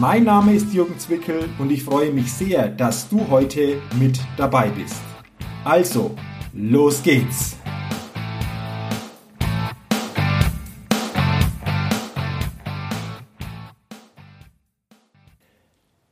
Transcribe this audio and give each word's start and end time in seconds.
Mein 0.00 0.22
Name 0.22 0.54
ist 0.54 0.72
Jürgen 0.72 0.96
Zwickel 0.96 1.48
und 1.58 1.72
ich 1.72 1.82
freue 1.82 2.12
mich 2.12 2.32
sehr, 2.32 2.68
dass 2.68 3.08
du 3.08 3.28
heute 3.30 3.82
mit 3.98 4.20
dabei 4.36 4.68
bist. 4.68 5.02
Also, 5.64 6.14
los 6.52 7.02
geht's! 7.02 7.56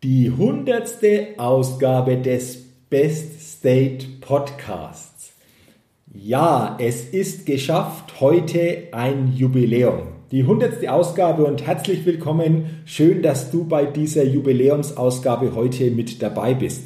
Die 0.02 0.32
hundertste 0.32 1.34
Ausgabe 1.36 2.16
des 2.16 2.58
Best 2.90 3.58
State 3.58 4.04
Podcasts. 4.20 5.32
Ja, 6.12 6.76
es 6.80 7.04
ist 7.10 7.46
geschafft, 7.46 8.20
heute 8.20 8.88
ein 8.90 9.32
Jubiläum 9.32 10.15
die 10.32 10.44
hundertste 10.44 10.92
Ausgabe 10.92 11.44
und 11.44 11.66
herzlich 11.66 12.04
willkommen. 12.04 12.82
Schön, 12.84 13.22
dass 13.22 13.50
du 13.52 13.64
bei 13.64 13.86
dieser 13.86 14.24
Jubiläumsausgabe 14.24 15.54
heute 15.54 15.90
mit 15.92 16.20
dabei 16.20 16.54
bist. 16.54 16.82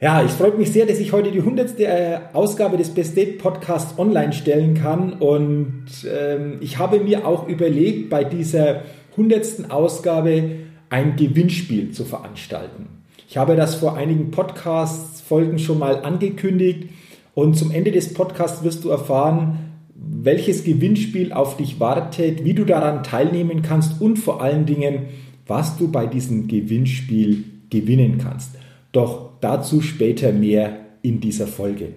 Ja, 0.00 0.22
ich 0.22 0.30
freue 0.30 0.52
mich 0.52 0.70
sehr, 0.70 0.86
dass 0.86 1.00
ich 1.00 1.12
heute 1.12 1.32
die 1.32 1.42
hundertste 1.42 1.86
äh, 1.86 2.18
Ausgabe 2.32 2.76
des 2.76 2.90
Best 2.90 3.16
Date 3.16 3.38
Podcasts 3.38 3.98
online 3.98 4.32
stellen 4.32 4.74
kann 4.74 5.14
und 5.14 5.86
ähm, 6.08 6.58
ich 6.60 6.78
habe 6.78 7.00
mir 7.00 7.26
auch 7.26 7.48
überlegt, 7.48 8.08
bei 8.08 8.22
dieser 8.22 8.82
hundertsten 9.16 9.72
Ausgabe 9.72 10.50
ein 10.90 11.16
Gewinnspiel 11.16 11.90
zu 11.90 12.04
veranstalten. 12.04 12.86
Ich 13.28 13.36
habe 13.36 13.56
das 13.56 13.74
vor 13.74 13.96
einigen 13.96 14.30
Podcast-Folgen 14.30 15.58
schon 15.58 15.80
mal 15.80 16.04
angekündigt 16.04 16.90
und 17.34 17.56
zum 17.56 17.72
Ende 17.72 17.90
des 17.90 18.14
Podcasts 18.14 18.62
wirst 18.62 18.84
du 18.84 18.90
erfahren, 18.90 19.67
welches 20.00 20.64
Gewinnspiel 20.64 21.32
auf 21.32 21.56
dich 21.56 21.80
wartet, 21.80 22.44
wie 22.44 22.54
du 22.54 22.64
daran 22.64 23.02
teilnehmen 23.02 23.62
kannst 23.62 24.00
und 24.00 24.18
vor 24.18 24.40
allen 24.40 24.66
Dingen, 24.66 25.06
was 25.46 25.76
du 25.76 25.90
bei 25.90 26.06
diesem 26.06 26.46
Gewinnspiel 26.46 27.44
gewinnen 27.70 28.18
kannst. 28.18 28.52
Doch 28.92 29.30
dazu 29.40 29.80
später 29.80 30.32
mehr 30.32 30.80
in 31.02 31.20
dieser 31.20 31.46
Folge. 31.46 31.94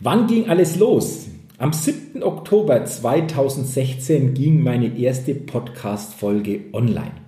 Wann 0.00 0.26
ging 0.26 0.48
alles 0.48 0.76
los? 0.76 1.28
Am 1.58 1.72
7. 1.72 2.22
Oktober 2.22 2.84
2016 2.84 4.32
ging 4.32 4.62
meine 4.62 4.96
erste 4.96 5.34
Podcast-Folge 5.34 6.60
online. 6.72 7.19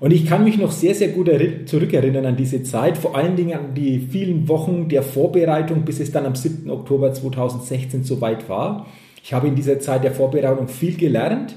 Und 0.00 0.12
ich 0.12 0.26
kann 0.26 0.44
mich 0.44 0.58
noch 0.58 0.72
sehr, 0.72 0.94
sehr 0.94 1.08
gut 1.08 1.30
zurückerinnern 1.66 2.26
an 2.26 2.36
diese 2.36 2.62
Zeit, 2.62 2.98
vor 2.98 3.16
allen 3.16 3.36
Dingen 3.36 3.58
an 3.58 3.74
die 3.74 3.98
vielen 3.98 4.48
Wochen 4.48 4.88
der 4.88 5.02
Vorbereitung, 5.02 5.84
bis 5.84 6.00
es 6.00 6.10
dann 6.10 6.26
am 6.26 6.34
7. 6.34 6.68
Oktober 6.68 7.12
2016 7.12 8.04
soweit 8.04 8.48
war. 8.48 8.86
Ich 9.22 9.32
habe 9.32 9.48
in 9.48 9.54
dieser 9.54 9.78
Zeit 9.80 10.04
der 10.04 10.12
Vorbereitung 10.12 10.68
viel 10.68 10.96
gelernt, 10.96 11.56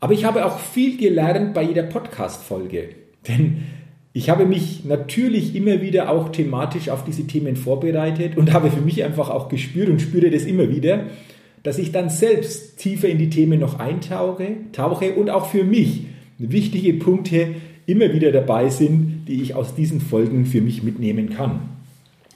aber 0.00 0.12
ich 0.12 0.24
habe 0.24 0.44
auch 0.44 0.58
viel 0.58 0.98
gelernt 0.98 1.54
bei 1.54 1.62
jeder 1.62 1.84
Podcast-Folge. 1.84 2.90
Denn 3.28 3.62
ich 4.12 4.28
habe 4.28 4.44
mich 4.44 4.84
natürlich 4.84 5.54
immer 5.54 5.80
wieder 5.80 6.10
auch 6.10 6.30
thematisch 6.30 6.88
auf 6.88 7.04
diese 7.04 7.26
Themen 7.26 7.54
vorbereitet 7.54 8.36
und 8.36 8.52
habe 8.52 8.70
für 8.70 8.80
mich 8.80 9.04
einfach 9.04 9.30
auch 9.30 9.48
gespürt 9.48 9.88
und 9.88 10.02
spüre 10.02 10.30
das 10.30 10.42
immer 10.42 10.68
wieder, 10.68 11.04
dass 11.62 11.78
ich 11.78 11.92
dann 11.92 12.10
selbst 12.10 12.78
tiefer 12.78 13.08
in 13.08 13.18
die 13.18 13.30
Themen 13.30 13.60
noch 13.60 13.78
eintauche 13.78 14.56
tauche 14.72 15.14
und 15.14 15.30
auch 15.30 15.46
für 15.46 15.62
mich 15.62 16.06
wichtige 16.40 16.94
Punkte 16.94 17.54
immer 17.86 18.12
wieder 18.12 18.32
dabei 18.32 18.68
sind, 18.70 19.24
die 19.28 19.42
ich 19.42 19.54
aus 19.54 19.74
diesen 19.74 20.00
Folgen 20.00 20.46
für 20.46 20.60
mich 20.60 20.82
mitnehmen 20.82 21.30
kann. 21.30 21.60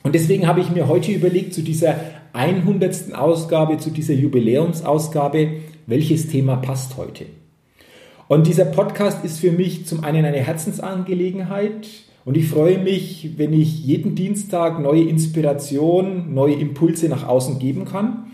Und 0.02 0.14
deswegen 0.14 0.46
habe 0.46 0.60
ich 0.60 0.70
mir 0.70 0.88
heute 0.88 1.12
überlegt, 1.12 1.54
zu 1.54 1.62
dieser 1.62 1.96
100. 2.34 3.14
Ausgabe, 3.14 3.78
zu 3.78 3.90
dieser 3.90 4.14
Jubiläumsausgabe, 4.14 5.48
welches 5.86 6.28
Thema 6.28 6.56
passt 6.56 6.96
heute. 6.96 7.26
Und 8.28 8.46
dieser 8.46 8.64
Podcast 8.64 9.24
ist 9.24 9.38
für 9.38 9.52
mich 9.52 9.86
zum 9.86 10.02
einen 10.02 10.24
eine 10.24 10.38
Herzensangelegenheit 10.38 11.88
und 12.24 12.36
ich 12.38 12.48
freue 12.48 12.78
mich, 12.78 13.32
wenn 13.36 13.52
ich 13.52 13.84
jeden 13.84 14.14
Dienstag 14.14 14.80
neue 14.80 15.04
Inspiration, 15.04 16.32
neue 16.32 16.54
Impulse 16.54 17.08
nach 17.08 17.28
außen 17.28 17.58
geben 17.58 17.84
kann. 17.84 18.32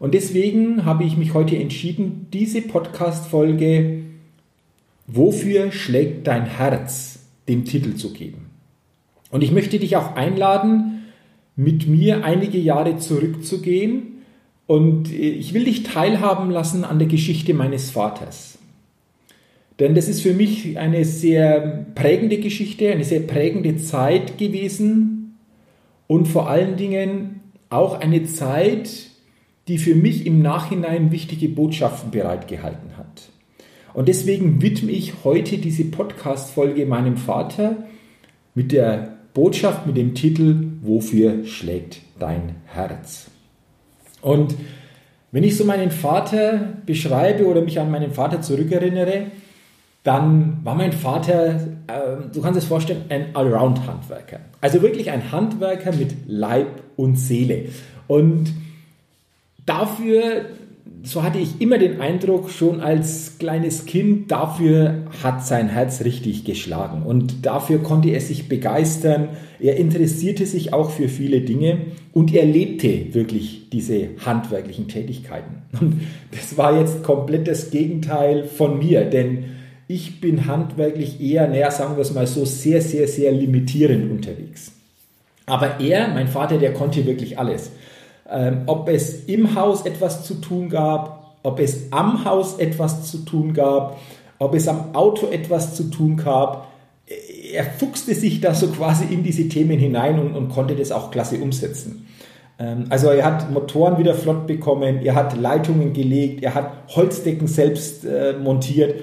Und 0.00 0.14
deswegen 0.14 0.84
habe 0.84 1.04
ich 1.04 1.16
mich 1.16 1.34
heute 1.34 1.56
entschieden, 1.56 2.26
diese 2.32 2.62
Podcast-Folge 2.62 4.02
Wofür 5.08 5.72
schlägt 5.72 6.28
dein 6.28 6.46
Herz? 6.46 7.18
dem 7.48 7.64
Titel 7.64 7.94
zu 7.94 8.12
geben. 8.12 8.50
Und 9.30 9.42
ich 9.42 9.52
möchte 9.52 9.78
dich 9.78 9.96
auch 9.96 10.14
einladen, 10.14 11.06
mit 11.56 11.88
mir 11.88 12.24
einige 12.24 12.58
Jahre 12.58 12.98
zurückzugehen 12.98 14.22
und 14.66 15.12
ich 15.12 15.54
will 15.54 15.64
dich 15.64 15.82
teilhaben 15.82 16.50
lassen 16.50 16.84
an 16.84 16.98
der 16.98 17.08
Geschichte 17.08 17.52
meines 17.54 17.90
Vaters. 17.90 18.58
Denn 19.80 19.94
das 19.94 20.08
ist 20.08 20.20
für 20.20 20.34
mich 20.34 20.78
eine 20.78 21.04
sehr 21.04 21.86
prägende 21.94 22.38
Geschichte, 22.38 22.90
eine 22.90 23.04
sehr 23.04 23.20
prägende 23.20 23.76
Zeit 23.76 24.38
gewesen 24.38 25.38
und 26.06 26.26
vor 26.26 26.48
allen 26.48 26.76
Dingen 26.76 27.40
auch 27.70 28.00
eine 28.00 28.24
Zeit, 28.24 28.90
die 29.68 29.78
für 29.78 29.94
mich 29.94 30.26
im 30.26 30.42
Nachhinein 30.42 31.12
wichtige 31.12 31.48
Botschaften 31.48 32.10
bereitgehalten 32.10 32.96
hat. 32.96 32.97
Und 33.94 34.08
deswegen 34.08 34.62
widme 34.62 34.92
ich 34.92 35.24
heute 35.24 35.58
diese 35.58 35.84
Podcast-Folge 35.84 36.86
meinem 36.86 37.16
Vater 37.16 37.84
mit 38.54 38.72
der 38.72 39.16
Botschaft, 39.34 39.86
mit 39.86 39.96
dem 39.96 40.14
Titel 40.14 40.72
Wofür 40.82 41.44
schlägt 41.44 42.00
dein 42.18 42.56
Herz? 42.66 43.30
Und 44.20 44.54
wenn 45.30 45.44
ich 45.44 45.56
so 45.56 45.64
meinen 45.64 45.90
Vater 45.90 46.78
beschreibe 46.86 47.46
oder 47.46 47.60
mich 47.60 47.78
an 47.78 47.90
meinen 47.90 48.12
Vater 48.12 48.40
zurückerinnere, 48.40 49.26
dann 50.02 50.60
war 50.64 50.74
mein 50.74 50.92
Vater, 50.92 51.56
äh, 51.86 52.32
du 52.32 52.40
kannst 52.40 52.58
es 52.58 52.64
vorstellen, 52.64 53.04
ein 53.10 53.36
Allround-Handwerker. 53.36 54.40
Also 54.60 54.80
wirklich 54.80 55.10
ein 55.10 55.32
Handwerker 55.32 55.92
mit 55.92 56.14
Leib 56.26 56.82
und 56.96 57.16
Seele. 57.16 57.66
Und 58.06 58.52
dafür 59.66 60.46
so 61.02 61.22
hatte 61.22 61.38
ich 61.38 61.60
immer 61.60 61.78
den 61.78 62.00
Eindruck, 62.00 62.50
schon 62.50 62.80
als 62.80 63.38
kleines 63.38 63.86
Kind, 63.86 64.30
dafür 64.30 65.06
hat 65.22 65.46
sein 65.46 65.68
Herz 65.68 66.04
richtig 66.04 66.44
geschlagen 66.44 67.02
und 67.02 67.46
dafür 67.46 67.78
konnte 67.78 68.10
er 68.10 68.20
sich 68.20 68.48
begeistern. 68.48 69.30
Er 69.60 69.76
interessierte 69.76 70.44
sich 70.44 70.72
auch 70.72 70.90
für 70.90 71.08
viele 71.08 71.40
Dinge 71.40 71.78
und 72.12 72.34
er 72.34 72.44
lebte 72.44 73.14
wirklich 73.14 73.70
diese 73.70 74.08
handwerklichen 74.24 74.88
Tätigkeiten. 74.88 75.62
Und 75.80 76.00
das 76.32 76.58
war 76.58 76.78
jetzt 76.78 77.02
komplett 77.02 77.48
das 77.48 77.70
Gegenteil 77.70 78.44
von 78.44 78.78
mir, 78.78 79.04
denn 79.04 79.44
ich 79.86 80.20
bin 80.20 80.46
handwerklich 80.46 81.20
eher, 81.20 81.48
naja, 81.48 81.70
sagen 81.70 81.96
wir 81.96 82.02
es 82.02 82.12
mal 82.12 82.26
so, 82.26 82.44
sehr, 82.44 82.82
sehr, 82.82 83.08
sehr 83.08 83.32
limitierend 83.32 84.10
unterwegs. 84.10 84.72
Aber 85.46 85.80
er, 85.80 86.08
mein 86.08 86.28
Vater, 86.28 86.58
der 86.58 86.74
konnte 86.74 87.06
wirklich 87.06 87.38
alles 87.38 87.70
ähm, 88.30 88.62
ob 88.66 88.88
es 88.88 89.24
im 89.24 89.54
Haus 89.54 89.86
etwas 89.86 90.24
zu 90.24 90.34
tun 90.34 90.68
gab, 90.68 91.36
ob 91.42 91.60
es 91.60 91.92
am 91.92 92.24
Haus 92.24 92.58
etwas 92.58 93.10
zu 93.10 93.18
tun 93.18 93.54
gab, 93.54 93.98
ob 94.38 94.54
es 94.54 94.68
am 94.68 94.94
Auto 94.94 95.28
etwas 95.28 95.74
zu 95.74 95.84
tun 95.84 96.16
gab. 96.16 96.68
Er 97.52 97.64
fuchste 97.64 98.14
sich 98.14 98.40
da 98.40 98.54
so 98.54 98.68
quasi 98.68 99.04
in 99.12 99.22
diese 99.22 99.48
Themen 99.48 99.78
hinein 99.78 100.18
und, 100.18 100.34
und 100.34 100.50
konnte 100.50 100.76
das 100.76 100.92
auch 100.92 101.10
klasse 101.10 101.38
umsetzen. 101.38 102.06
Ähm, 102.58 102.86
also 102.90 103.08
er 103.08 103.24
hat 103.24 103.50
Motoren 103.50 103.98
wieder 103.98 104.14
flott 104.14 104.46
bekommen, 104.46 105.00
er 105.02 105.14
hat 105.14 105.38
Leitungen 105.38 105.92
gelegt, 105.92 106.42
er 106.42 106.54
hat 106.54 106.70
Holzdecken 106.94 107.46
selbst 107.46 108.04
äh, 108.04 108.34
montiert. 108.34 108.94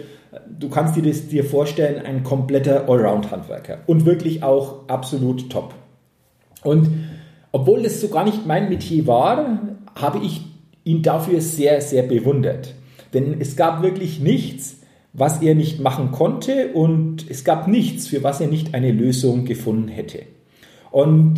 Du 0.48 0.69
kannst 0.69 0.95
dir 0.95 1.01
das 1.01 1.28
dir 1.28 1.45
vorstellen, 1.45 2.06
ein 2.06 2.24
kompletter 2.24 2.88
Allround-Handwerker 2.89 3.80
und 3.88 4.06
wirklich 4.06 4.44
auch 4.44 4.88
absolut 4.88 5.50
top. 5.50 5.74
Und 6.63 6.89
obwohl 7.56 7.84
das 7.84 8.02
so 8.02 8.10
gar 8.10 8.25
nicht 8.25 8.46
mein 8.46 8.68
Metier 8.68 9.07
war, 9.07 9.60
habe 9.96 10.19
ich 10.25 10.42
ihn 10.84 11.02
dafür 11.04 11.40
sehr, 11.40 11.80
sehr 11.80 12.04
bewundert. 12.04 12.75
Denn 13.13 13.38
es 13.40 13.56
gab 13.56 13.81
wirklich 13.81 14.19
nichts, 14.19 14.81
was 15.13 15.42
er 15.42 15.56
nicht 15.56 15.80
machen 15.80 16.12
konnte 16.12 16.74
und 16.74 17.25
es 17.30 17.46
gab 17.46 17.69
nichts, 17.69 18.07
für 18.07 18.24
was 18.24 18.42
er 18.42 18.48
nicht 18.48 18.74
eine 18.74 18.92
Lösung 18.92 19.46
gefunden 19.46 19.88
hätte. 19.88 20.24
Und 20.92 21.38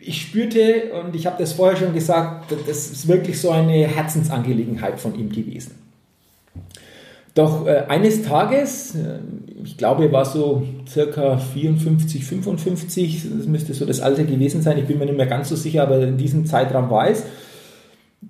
ich 0.00 0.22
spürte, 0.22 0.90
und 1.04 1.14
ich 1.14 1.26
habe 1.26 1.36
das 1.38 1.52
vorher 1.52 1.76
schon 1.76 1.92
gesagt, 1.92 2.50
das 2.66 2.90
ist 2.90 3.06
wirklich 3.06 3.38
so 3.38 3.50
eine 3.50 3.86
Herzensangelegenheit 3.86 4.98
von 4.98 5.14
ihm 5.18 5.28
gewesen. 5.28 5.72
Doch 7.34 7.66
äh, 7.66 7.84
eines 7.88 8.22
Tages, 8.22 8.94
äh, 8.94 9.18
ich 9.64 9.78
glaube, 9.78 10.12
war 10.12 10.24
so 10.24 10.64
circa 10.86 11.38
54, 11.38 12.24
55, 12.24 13.22
das 13.38 13.46
müsste 13.46 13.72
so 13.72 13.86
das 13.86 14.00
Alter 14.00 14.24
gewesen 14.24 14.60
sein, 14.60 14.78
ich 14.78 14.86
bin 14.86 14.98
mir 14.98 15.06
nicht 15.06 15.16
mehr 15.16 15.26
ganz 15.26 15.48
so 15.48 15.56
sicher, 15.56 15.84
aber 15.84 16.00
in 16.02 16.18
diesem 16.18 16.44
Zeitraum 16.44 16.90
war 16.90 17.08
es. 17.08 17.24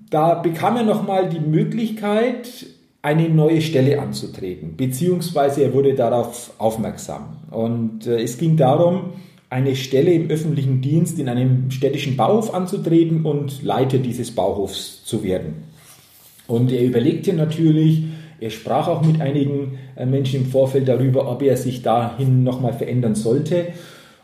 Da 0.09 0.35
bekam 0.35 0.77
er 0.77 0.85
nochmal 0.85 1.29
die 1.29 1.41
Möglichkeit, 1.41 2.67
eine 3.03 3.29
neue 3.29 3.61
Stelle 3.61 4.01
anzutreten, 4.01 4.77
beziehungsweise 4.77 5.65
er 5.65 5.75
wurde 5.75 5.95
darauf 5.95 6.53
aufmerksam. 6.59 7.39
Und 7.51 8.07
äh, 8.07 8.23
es 8.23 8.39
ging 8.39 8.57
darum, 8.57 9.15
eine 9.51 9.75
Stelle 9.75 10.13
im 10.13 10.31
öffentlichen 10.31 10.81
Dienst 10.81 11.19
in 11.19 11.29
einem 11.29 11.71
städtischen 11.73 12.17
Bauhof 12.17 12.55
anzutreten 12.55 13.27
und 13.27 13.63
Leiter 13.65 13.99
dieses 13.99 14.31
Bauhofs 14.31 15.05
zu 15.05 15.25
werden. 15.25 15.65
Und 16.47 16.71
er 16.71 16.85
überlegte 16.85 17.33
natürlich, 17.33 18.05
er 18.43 18.51
sprach 18.51 18.89
auch 18.89 19.03
mit 19.03 19.21
einigen 19.21 19.79
äh, 19.95 20.05
Menschen 20.05 20.41
im 20.41 20.47
Vorfeld 20.47 20.89
darüber, 20.89 21.31
ob 21.31 21.43
er 21.43 21.57
sich 21.57 21.83
dahin 21.83 22.43
nochmal 22.43 22.73
verändern 22.73 23.15
sollte. 23.15 23.67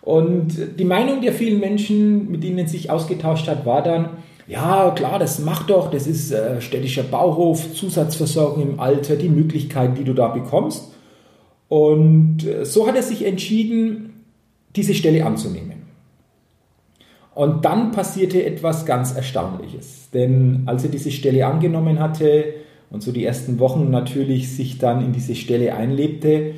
Und 0.02 0.78
die 0.78 0.84
Meinung 0.84 1.20
der 1.20 1.32
vielen 1.32 1.60
Menschen, 1.60 2.30
mit 2.30 2.42
denen 2.42 2.58
er 2.58 2.68
sich 2.68 2.90
ausgetauscht 2.90 3.46
hat, 3.46 3.64
war 3.64 3.82
dann, 3.82 4.08
ja 4.48 4.90
klar, 4.90 5.18
das 5.18 5.38
macht 5.38 5.70
doch, 5.70 5.90
das 5.90 6.06
ist 6.06 6.32
äh, 6.32 6.60
städtischer 6.60 7.04
Bauhof, 7.04 7.74
Zusatzversorgung 7.74 8.62
im 8.62 8.80
Alter, 8.80 9.14
die 9.14 9.28
Möglichkeiten, 9.28 9.94
die 9.94 10.04
du 10.04 10.14
da 10.14 10.28
bekommst. 10.28 10.92
Und 11.68 12.44
äh, 12.44 12.64
so 12.64 12.88
hat 12.88 12.96
er 12.96 13.02
sich 13.02 13.24
entschieden, 13.24 14.24
diese 14.74 14.94
Stelle 14.94 15.24
anzunehmen. 15.24 15.82
Und 17.34 17.64
dann 17.64 17.92
passierte 17.92 18.44
etwas 18.44 18.84
ganz 18.84 19.14
Erstaunliches. 19.14 20.10
Denn 20.12 20.64
als 20.66 20.82
er 20.82 20.90
diese 20.90 21.12
Stelle 21.12 21.46
angenommen 21.46 22.00
hatte, 22.00 22.46
und 22.90 23.02
so 23.02 23.12
die 23.12 23.24
ersten 23.24 23.58
Wochen 23.58 23.90
natürlich 23.90 24.54
sich 24.54 24.78
dann 24.78 25.04
in 25.04 25.12
diese 25.12 25.34
Stelle 25.34 25.74
einlebte, 25.74 26.54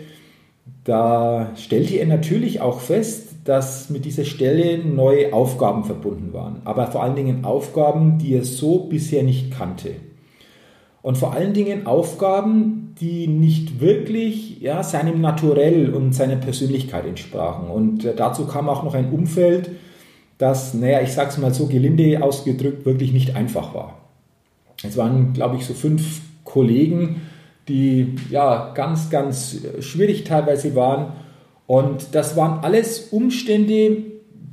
da 0.84 1.52
stellte 1.56 1.96
er 1.96 2.06
natürlich 2.06 2.60
auch 2.60 2.80
fest, 2.80 3.28
dass 3.44 3.90
mit 3.90 4.04
dieser 4.04 4.24
Stelle 4.24 4.78
neue 4.78 5.32
Aufgaben 5.32 5.84
verbunden 5.84 6.32
waren, 6.32 6.62
aber 6.64 6.86
vor 6.86 7.02
allen 7.02 7.16
Dingen 7.16 7.44
Aufgaben, 7.44 8.18
die 8.18 8.34
er 8.34 8.44
so 8.44 8.84
bisher 8.84 9.22
nicht 9.22 9.50
kannte. 9.50 9.90
Und 11.02 11.16
vor 11.16 11.32
allen 11.32 11.54
Dingen 11.54 11.86
Aufgaben, 11.86 12.94
die 13.00 13.26
nicht 13.26 13.80
wirklich 13.80 14.60
ja, 14.60 14.82
seinem 14.82 15.20
Naturell 15.22 15.94
und 15.94 16.14
seiner 16.14 16.36
Persönlichkeit 16.36 17.06
entsprachen. 17.06 17.70
Und 17.70 18.04
äh, 18.04 18.14
dazu 18.14 18.46
kam 18.46 18.68
auch 18.68 18.82
noch 18.82 18.94
ein 18.94 19.10
Umfeld, 19.10 19.70
das, 20.36 20.74
naja, 20.74 21.00
ich 21.02 21.12
sag's 21.12 21.38
mal 21.38 21.52
so 21.52 21.66
gelinde 21.66 22.22
ausgedrückt, 22.22 22.84
wirklich 22.86 23.12
nicht 23.12 23.36
einfach 23.36 23.74
war. 23.74 23.99
Es 24.82 24.96
waren, 24.96 25.32
glaube 25.32 25.56
ich, 25.56 25.66
so 25.66 25.74
fünf 25.74 26.20
Kollegen, 26.44 27.22
die 27.68 28.14
ja 28.30 28.72
ganz, 28.74 29.10
ganz 29.10 29.58
schwierig 29.80 30.24
teilweise 30.24 30.74
waren. 30.74 31.12
Und 31.66 32.14
das 32.14 32.36
waren 32.36 32.64
alles 32.64 33.08
Umstände, 33.10 34.02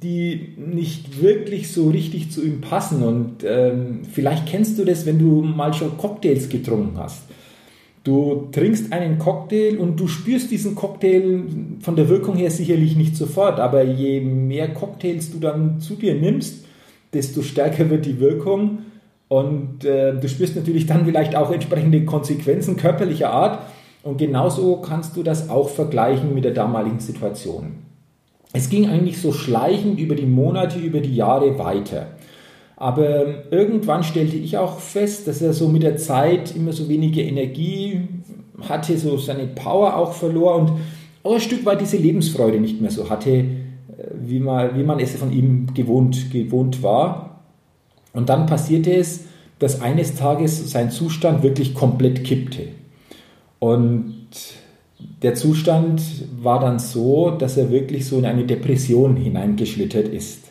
die 0.04 0.54
nicht 0.58 1.22
wirklich 1.22 1.72
so 1.72 1.90
richtig 1.90 2.32
zu 2.32 2.44
ihm 2.44 2.62
passen. 2.62 3.02
Und 3.04 3.44
ähm, 3.44 4.02
vielleicht 4.12 4.46
kennst 4.46 4.78
du 4.78 4.86
das, 4.86 5.06
wenn 5.06 5.18
du 5.18 5.42
mal 5.42 5.74
schon 5.74 5.98
Cocktails 5.98 6.50
getrunken 6.50 6.98
hast. 6.98 7.24
Du 8.04 8.48
trinkst 8.52 8.94
einen 8.94 9.18
Cocktail 9.18 9.78
und 9.80 10.00
du 10.00 10.08
spürst 10.08 10.50
diesen 10.52 10.76
Cocktail 10.76 11.42
von 11.82 11.96
der 11.98 12.08
Wirkung 12.08 12.38
her 12.38 12.52
sicherlich 12.52 12.96
nicht 12.96 13.18
sofort, 13.18 13.60
aber 13.60 13.84
je 13.84 14.22
mehr 14.22 14.70
Cocktails 14.70 15.32
du 15.32 15.40
dann 15.40 15.82
zu 15.82 15.96
dir 15.96 16.16
nimmst, 16.16 16.64
desto 17.12 17.42
stärker 17.42 17.90
wird 17.90 18.06
die 18.06 18.22
Wirkung 18.22 18.80
und 19.30 19.84
äh, 19.84 20.14
du 20.14 20.30
spürst 20.30 20.56
natürlich 20.56 20.86
dann 20.86 21.06
vielleicht 21.06 21.36
auch 21.36 21.52
entsprechende 21.52 22.06
Konsequenzen 22.06 22.78
körperlicher 22.78 23.32
Art. 23.32 23.60
Und 24.04 24.18
genauso 24.18 24.78
kannst 24.78 25.18
du 25.18 25.24
das 25.24 25.50
auch 25.50 25.68
vergleichen 25.68 26.34
mit 26.34 26.46
der 26.46 26.54
damaligen 26.54 27.00
Situation. 27.00 27.84
Es 28.54 28.70
ging 28.70 28.88
eigentlich 28.90 29.22
so 29.22 29.34
schleichend 29.34 30.00
über 30.00 30.16
die 30.16 30.26
Monate, 30.26 30.80
über 30.80 31.02
die 31.02 31.16
Jahre 31.16 31.60
weiter. 31.60 32.08
Aber 32.78 33.52
irgendwann 33.52 34.04
stellte 34.04 34.38
ich 34.38 34.58
auch 34.58 34.80
fest, 34.80 35.28
dass 35.28 35.42
er 35.42 35.52
so 35.52 35.68
mit 35.68 35.84
der 35.84 35.98
Zeit 35.98 36.56
immer 36.56 36.72
so 36.72 36.88
weniger 36.88 37.22
Energie 37.22 38.02
hatte, 38.62 38.98
so 38.98 39.18
seine 39.18 39.48
Power 39.48 39.98
auch 39.98 40.14
verlor 40.14 40.56
und 40.56 40.72
auch 41.24 41.34
ein 41.34 41.42
Stück 41.42 41.66
weit 41.66 41.82
diese 41.82 41.98
Lebensfreude 41.98 42.60
nicht 42.60 42.80
mehr 42.80 42.92
so 42.92 43.10
hatte, 43.10 43.32
äh, 43.32 43.46
wie 44.22 44.40
man, 44.40 44.78
wie 44.78 44.84
man 44.84 45.00
es 45.00 45.16
von 45.16 45.32
ihm 45.32 45.74
gewohnt, 45.74 46.32
gewohnt 46.32 46.82
war. 46.82 47.37
Und 48.18 48.30
dann 48.30 48.48
passierte 48.48 48.92
es, 48.96 49.26
dass 49.60 49.80
eines 49.80 50.16
Tages 50.16 50.72
sein 50.72 50.90
Zustand 50.90 51.44
wirklich 51.44 51.76
komplett 51.76 52.24
kippte. 52.24 52.70
Und 53.60 54.26
der 55.22 55.36
Zustand 55.36 56.02
war 56.42 56.60
dann 56.60 56.80
so, 56.80 57.30
dass 57.30 57.58
er 57.58 57.70
wirklich 57.70 58.08
so 58.08 58.18
in 58.18 58.26
eine 58.26 58.46
Depression 58.46 59.18
hineingeschlittert 59.18 60.08
ist. 60.08 60.46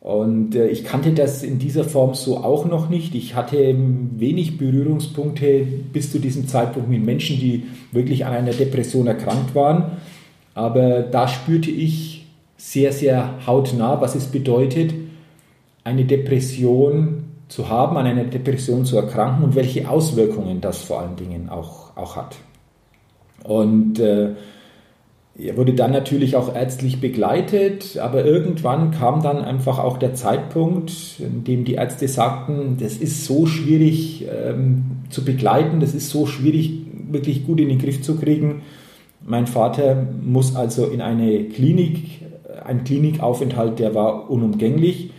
Und 0.00 0.54
äh, 0.54 0.68
ich 0.68 0.82
kannte 0.82 1.12
das 1.12 1.42
in 1.42 1.58
dieser 1.58 1.84
Form 1.84 2.14
so 2.14 2.38
auch 2.38 2.64
noch 2.64 2.88
nicht. 2.88 3.14
Ich 3.14 3.34
hatte 3.34 3.76
wenig 4.16 4.56
Berührungspunkte 4.56 5.66
bis 5.92 6.10
zu 6.10 6.20
diesem 6.20 6.48
Zeitpunkt 6.48 6.88
mit 6.88 7.04
Menschen, 7.04 7.38
die 7.38 7.64
wirklich 7.92 8.24
an 8.24 8.32
einer 8.32 8.52
Depression 8.52 9.08
erkrankt 9.08 9.54
waren. 9.54 9.98
Aber 10.54 11.02
da 11.02 11.28
spürte 11.28 11.70
ich 11.70 12.24
sehr, 12.56 12.94
sehr 12.94 13.46
hautnah, 13.46 14.00
was 14.00 14.14
es 14.14 14.24
bedeutet, 14.24 14.94
eine 15.84 16.04
Depression 16.04 17.24
zu 17.48 17.68
haben, 17.68 17.96
an 17.96 18.06
einer 18.06 18.24
Depression 18.24 18.84
zu 18.84 18.96
erkranken 18.96 19.44
und 19.44 19.54
welche 19.54 19.88
Auswirkungen 19.88 20.60
das 20.60 20.82
vor 20.82 21.00
allen 21.00 21.16
Dingen 21.16 21.48
auch, 21.48 21.96
auch 21.96 22.16
hat. 22.16 22.36
Und 23.44 23.98
äh, 23.98 24.30
er 25.36 25.56
wurde 25.56 25.74
dann 25.74 25.90
natürlich 25.90 26.36
auch 26.36 26.54
ärztlich 26.54 27.00
begleitet, 27.00 27.98
aber 27.98 28.24
irgendwann 28.24 28.92
kam 28.92 29.22
dann 29.22 29.38
einfach 29.38 29.78
auch 29.78 29.98
der 29.98 30.14
Zeitpunkt, 30.14 30.92
in 31.18 31.44
dem 31.44 31.64
die 31.64 31.74
Ärzte 31.74 32.06
sagten, 32.08 32.76
das 32.80 32.96
ist 32.96 33.24
so 33.24 33.44
schwierig 33.46 34.26
ähm, 34.28 34.84
zu 35.10 35.24
begleiten, 35.24 35.80
das 35.80 35.92
ist 35.92 36.10
so 36.10 36.26
schwierig 36.26 36.80
wirklich 37.10 37.44
gut 37.44 37.60
in 37.60 37.68
den 37.68 37.78
Griff 37.78 38.00
zu 38.00 38.16
kriegen. 38.16 38.62
Mein 39.26 39.46
Vater 39.46 40.06
muss 40.22 40.54
also 40.54 40.86
in 40.86 41.00
eine 41.00 41.44
Klinik, 41.44 42.22
ein 42.64 42.84
Klinikaufenthalt, 42.84 43.78
der 43.78 43.94
war 43.94 44.30
unumgänglich. 44.30 45.10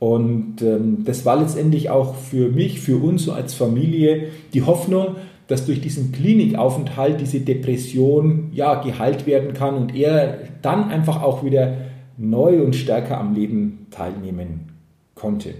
Und 0.00 0.62
ähm, 0.62 1.04
das 1.04 1.26
war 1.26 1.38
letztendlich 1.38 1.90
auch 1.90 2.14
für 2.14 2.48
mich, 2.48 2.80
für 2.80 2.96
uns 2.96 3.28
als 3.28 3.54
Familie 3.54 4.28
die 4.54 4.62
Hoffnung, 4.62 5.16
dass 5.46 5.66
durch 5.66 5.82
diesen 5.82 6.10
Klinikaufenthalt 6.10 7.20
diese 7.20 7.40
Depression 7.40 8.48
ja 8.52 8.82
geheilt 8.82 9.26
werden 9.26 9.52
kann 9.52 9.74
und 9.74 9.94
er 9.94 10.38
dann 10.62 10.90
einfach 10.90 11.22
auch 11.22 11.44
wieder 11.44 11.74
neu 12.16 12.62
und 12.62 12.74
stärker 12.74 13.18
am 13.18 13.34
Leben 13.34 13.86
teilnehmen 13.90 14.70
konnte. 15.14 15.54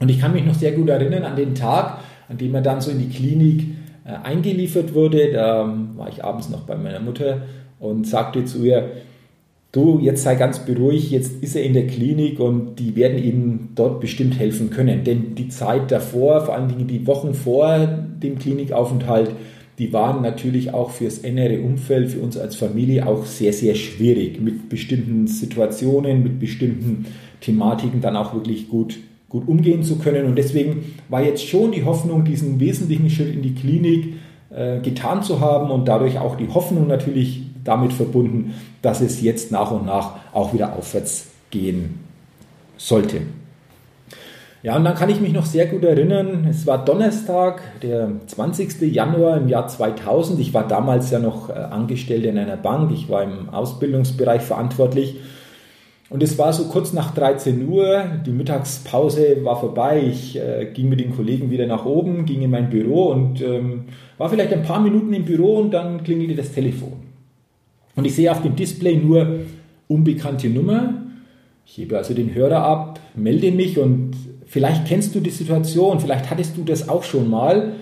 Und 0.00 0.10
ich 0.10 0.20
kann 0.20 0.32
mich 0.32 0.44
noch 0.44 0.54
sehr 0.54 0.72
gut 0.72 0.88
erinnern 0.88 1.22
an 1.22 1.36
den 1.36 1.54
Tag, 1.54 1.98
an 2.28 2.38
dem 2.38 2.54
er 2.56 2.62
dann 2.62 2.80
so 2.80 2.90
in 2.90 2.98
die 2.98 3.08
Klinik 3.08 3.66
äh, 4.04 4.14
eingeliefert 4.24 4.94
wurde. 4.94 5.32
Da 5.32 5.62
ähm, 5.62 5.90
war 5.96 6.08
ich 6.08 6.24
abends 6.24 6.48
noch 6.48 6.62
bei 6.62 6.74
meiner 6.74 7.00
Mutter 7.00 7.42
und 7.78 8.06
sagte 8.06 8.44
zu 8.44 8.64
ihr, 8.64 8.90
du, 9.74 9.98
jetzt 10.00 10.22
sei 10.22 10.36
ganz 10.36 10.60
beruhigt, 10.60 11.10
jetzt 11.10 11.42
ist 11.42 11.56
er 11.56 11.64
in 11.64 11.72
der 11.72 11.86
Klinik 11.86 12.38
und 12.38 12.78
die 12.78 12.94
werden 12.96 13.22
ihm 13.22 13.68
dort 13.74 14.00
bestimmt 14.00 14.38
helfen 14.38 14.70
können. 14.70 15.04
Denn 15.04 15.34
die 15.34 15.48
Zeit 15.48 15.90
davor, 15.90 16.42
vor 16.42 16.54
allen 16.54 16.68
Dingen 16.68 16.86
die 16.86 17.06
Wochen 17.06 17.34
vor 17.34 17.86
dem 18.22 18.38
Klinikaufenthalt, 18.38 19.32
die 19.78 19.92
waren 19.92 20.22
natürlich 20.22 20.72
auch 20.72 20.90
fürs 20.90 21.18
engere 21.18 21.60
Umfeld, 21.60 22.10
für 22.10 22.20
uns 22.20 22.38
als 22.38 22.54
Familie 22.54 23.06
auch 23.08 23.26
sehr, 23.26 23.52
sehr 23.52 23.74
schwierig, 23.74 24.40
mit 24.40 24.68
bestimmten 24.68 25.26
Situationen, 25.26 26.22
mit 26.22 26.38
bestimmten 26.38 27.06
Thematiken 27.40 28.00
dann 28.00 28.16
auch 28.16 28.34
wirklich 28.34 28.68
gut, 28.68 28.96
gut 29.28 29.48
umgehen 29.48 29.82
zu 29.82 29.98
können. 29.98 30.26
Und 30.26 30.36
deswegen 30.36 30.94
war 31.08 31.24
jetzt 31.24 31.44
schon 31.44 31.72
die 31.72 31.84
Hoffnung, 31.84 32.24
diesen 32.24 32.60
wesentlichen 32.60 33.10
Schritt 33.10 33.34
in 33.34 33.42
die 33.42 33.54
Klinik 33.54 34.14
äh, 34.50 34.78
getan 34.78 35.24
zu 35.24 35.40
haben 35.40 35.72
und 35.72 35.88
dadurch 35.88 36.20
auch 36.20 36.36
die 36.36 36.48
Hoffnung 36.48 36.86
natürlich 36.86 37.42
damit 37.64 37.92
verbunden, 37.92 38.54
dass 38.82 39.00
es 39.00 39.20
jetzt 39.20 39.50
nach 39.50 39.70
und 39.70 39.86
nach 39.86 40.16
auch 40.32 40.52
wieder 40.52 40.74
aufwärts 40.76 41.28
gehen 41.50 42.00
sollte. 42.76 43.22
Ja, 44.64 44.76
und 44.76 44.84
dann 44.84 44.94
kann 44.94 45.10
ich 45.10 45.20
mich 45.20 45.34
noch 45.34 45.44
sehr 45.44 45.66
gut 45.66 45.84
erinnern, 45.84 46.46
es 46.48 46.66
war 46.66 46.82
Donnerstag, 46.82 47.60
der 47.82 48.12
20. 48.28 48.80
Januar 48.94 49.36
im 49.36 49.48
Jahr 49.48 49.68
2000. 49.68 50.40
Ich 50.40 50.54
war 50.54 50.66
damals 50.66 51.10
ja 51.10 51.18
noch 51.18 51.50
äh, 51.50 51.52
Angestellter 51.52 52.30
in 52.30 52.38
einer 52.38 52.56
Bank, 52.56 52.90
ich 52.90 53.10
war 53.10 53.22
im 53.22 53.50
Ausbildungsbereich 53.50 54.40
verantwortlich. 54.40 55.20
Und 56.08 56.22
es 56.22 56.38
war 56.38 56.54
so 56.54 56.64
kurz 56.64 56.94
nach 56.94 57.12
13 57.12 57.68
Uhr, 57.68 58.04
die 58.24 58.30
Mittagspause 58.30 59.44
war 59.44 59.60
vorbei, 59.60 60.02
ich 60.02 60.38
äh, 60.38 60.70
ging 60.72 60.88
mit 60.88 61.00
den 61.00 61.14
Kollegen 61.14 61.50
wieder 61.50 61.66
nach 61.66 61.84
oben, 61.84 62.24
ging 62.24 62.40
in 62.40 62.50
mein 62.50 62.70
Büro 62.70 63.08
und 63.08 63.42
ähm, 63.42 63.84
war 64.16 64.30
vielleicht 64.30 64.54
ein 64.54 64.62
paar 64.62 64.80
Minuten 64.80 65.12
im 65.12 65.26
Büro 65.26 65.58
und 65.58 65.72
dann 65.72 66.04
klingelte 66.04 66.36
das 66.36 66.52
Telefon. 66.52 67.03
Und 67.96 68.04
ich 68.04 68.14
sehe 68.14 68.30
auf 68.30 68.42
dem 68.42 68.56
Display 68.56 68.96
nur 68.96 69.40
unbekannte 69.88 70.48
Nummer. 70.48 70.94
Ich 71.66 71.78
hebe 71.78 71.96
also 71.96 72.14
den 72.14 72.34
Hörer 72.34 72.62
ab, 72.62 73.00
melde 73.14 73.52
mich 73.52 73.78
und 73.78 74.12
vielleicht 74.46 74.86
kennst 74.86 75.14
du 75.14 75.20
die 75.20 75.30
Situation, 75.30 76.00
vielleicht 76.00 76.30
hattest 76.30 76.56
du 76.56 76.64
das 76.64 76.88
auch 76.88 77.02
schon 77.02 77.30
mal. 77.30 77.72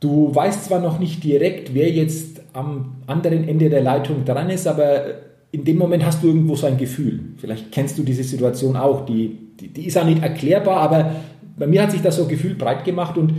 Du 0.00 0.34
weißt 0.34 0.64
zwar 0.64 0.80
noch 0.80 0.98
nicht 0.98 1.22
direkt, 1.24 1.74
wer 1.74 1.90
jetzt 1.90 2.42
am 2.52 2.96
anderen 3.06 3.46
Ende 3.46 3.70
der 3.70 3.82
Leitung 3.82 4.24
dran 4.24 4.50
ist, 4.50 4.66
aber 4.66 5.04
in 5.52 5.64
dem 5.64 5.78
Moment 5.78 6.04
hast 6.04 6.22
du 6.22 6.28
irgendwo 6.28 6.56
so 6.56 6.66
ein 6.66 6.78
Gefühl. 6.78 7.20
Vielleicht 7.38 7.72
kennst 7.72 7.98
du 7.98 8.02
diese 8.02 8.24
Situation 8.24 8.76
auch. 8.76 9.04
Die, 9.06 9.36
die, 9.58 9.68
die 9.68 9.86
ist 9.86 9.98
auch 9.98 10.04
nicht 10.04 10.22
erklärbar, 10.22 10.78
aber 10.78 11.16
bei 11.58 11.66
mir 11.66 11.82
hat 11.82 11.90
sich 11.90 12.02
das 12.02 12.16
so 12.16 12.26
Gefühl 12.26 12.54
breit 12.54 12.84
gemacht 12.84 13.18
und 13.18 13.34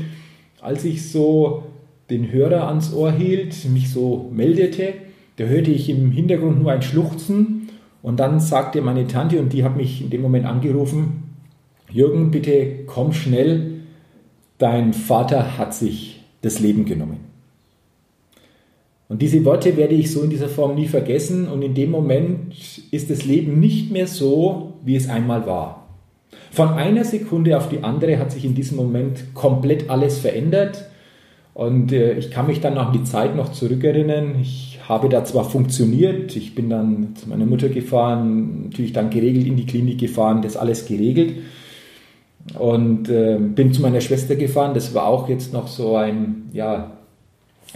als 0.61 0.85
ich 0.85 1.09
so 1.09 1.63
den 2.09 2.31
Hörer 2.31 2.67
ans 2.67 2.93
Ohr 2.93 3.11
hielt, 3.11 3.55
mich 3.69 3.89
so 3.89 4.29
meldete, 4.31 4.93
da 5.41 5.47
hörte 5.47 5.71
ich 5.71 5.89
im 5.89 6.11
Hintergrund 6.11 6.61
nur 6.61 6.71
ein 6.71 6.83
Schluchzen 6.83 7.69
und 8.03 8.19
dann 8.19 8.39
sagte 8.39 8.79
meine 8.83 9.07
Tante, 9.07 9.39
und 9.39 9.51
die 9.53 9.63
hat 9.63 9.75
mich 9.75 10.03
in 10.03 10.11
dem 10.11 10.21
Moment 10.21 10.45
angerufen, 10.45 11.23
Jürgen, 11.89 12.29
bitte 12.29 12.83
komm 12.85 13.11
schnell, 13.11 13.81
dein 14.59 14.93
Vater 14.93 15.57
hat 15.57 15.73
sich 15.73 16.21
das 16.43 16.59
Leben 16.59 16.85
genommen. 16.85 17.21
Und 19.09 19.23
diese 19.23 19.43
Worte 19.43 19.77
werde 19.77 19.95
ich 19.95 20.11
so 20.11 20.21
in 20.21 20.29
dieser 20.29 20.47
Form 20.47 20.75
nie 20.75 20.87
vergessen 20.87 21.47
und 21.47 21.63
in 21.63 21.73
dem 21.73 21.89
Moment 21.89 22.55
ist 22.91 23.09
das 23.09 23.25
Leben 23.25 23.59
nicht 23.59 23.91
mehr 23.91 24.05
so, 24.05 24.73
wie 24.85 24.95
es 24.95 25.09
einmal 25.09 25.47
war. 25.47 25.87
Von 26.51 26.69
einer 26.69 27.03
Sekunde 27.03 27.57
auf 27.57 27.67
die 27.67 27.83
andere 27.83 28.19
hat 28.19 28.31
sich 28.31 28.45
in 28.45 28.53
diesem 28.53 28.77
Moment 28.77 29.33
komplett 29.33 29.89
alles 29.89 30.19
verändert 30.19 30.85
und 31.55 31.91
äh, 31.91 32.13
ich 32.13 32.29
kann 32.29 32.45
mich 32.45 32.61
dann 32.61 32.77
an 32.77 32.93
die 32.93 33.03
Zeit 33.03 33.35
noch 33.35 33.51
zurückerinnern. 33.51 34.35
Ich 34.39 34.70
habe 34.91 35.07
da 35.07 35.23
zwar 35.23 35.45
funktioniert, 35.45 36.35
ich 36.35 36.53
bin 36.53 36.69
dann 36.69 37.15
zu 37.15 37.29
meiner 37.29 37.45
Mutter 37.45 37.69
gefahren, 37.69 38.63
natürlich 38.65 38.91
dann 38.91 39.09
geregelt 39.09 39.47
in 39.47 39.55
die 39.55 39.65
Klinik 39.65 39.99
gefahren, 39.99 40.41
das 40.41 40.57
alles 40.57 40.85
geregelt 40.85 41.35
und 42.59 43.07
äh, 43.07 43.37
bin 43.39 43.71
zu 43.71 43.81
meiner 43.81 44.01
Schwester 44.01 44.35
gefahren. 44.35 44.73
Das 44.73 44.93
war 44.93 45.07
auch 45.07 45.29
jetzt 45.29 45.53
noch 45.53 45.69
so 45.69 45.95
ein 45.95 46.49
ja, 46.51 46.91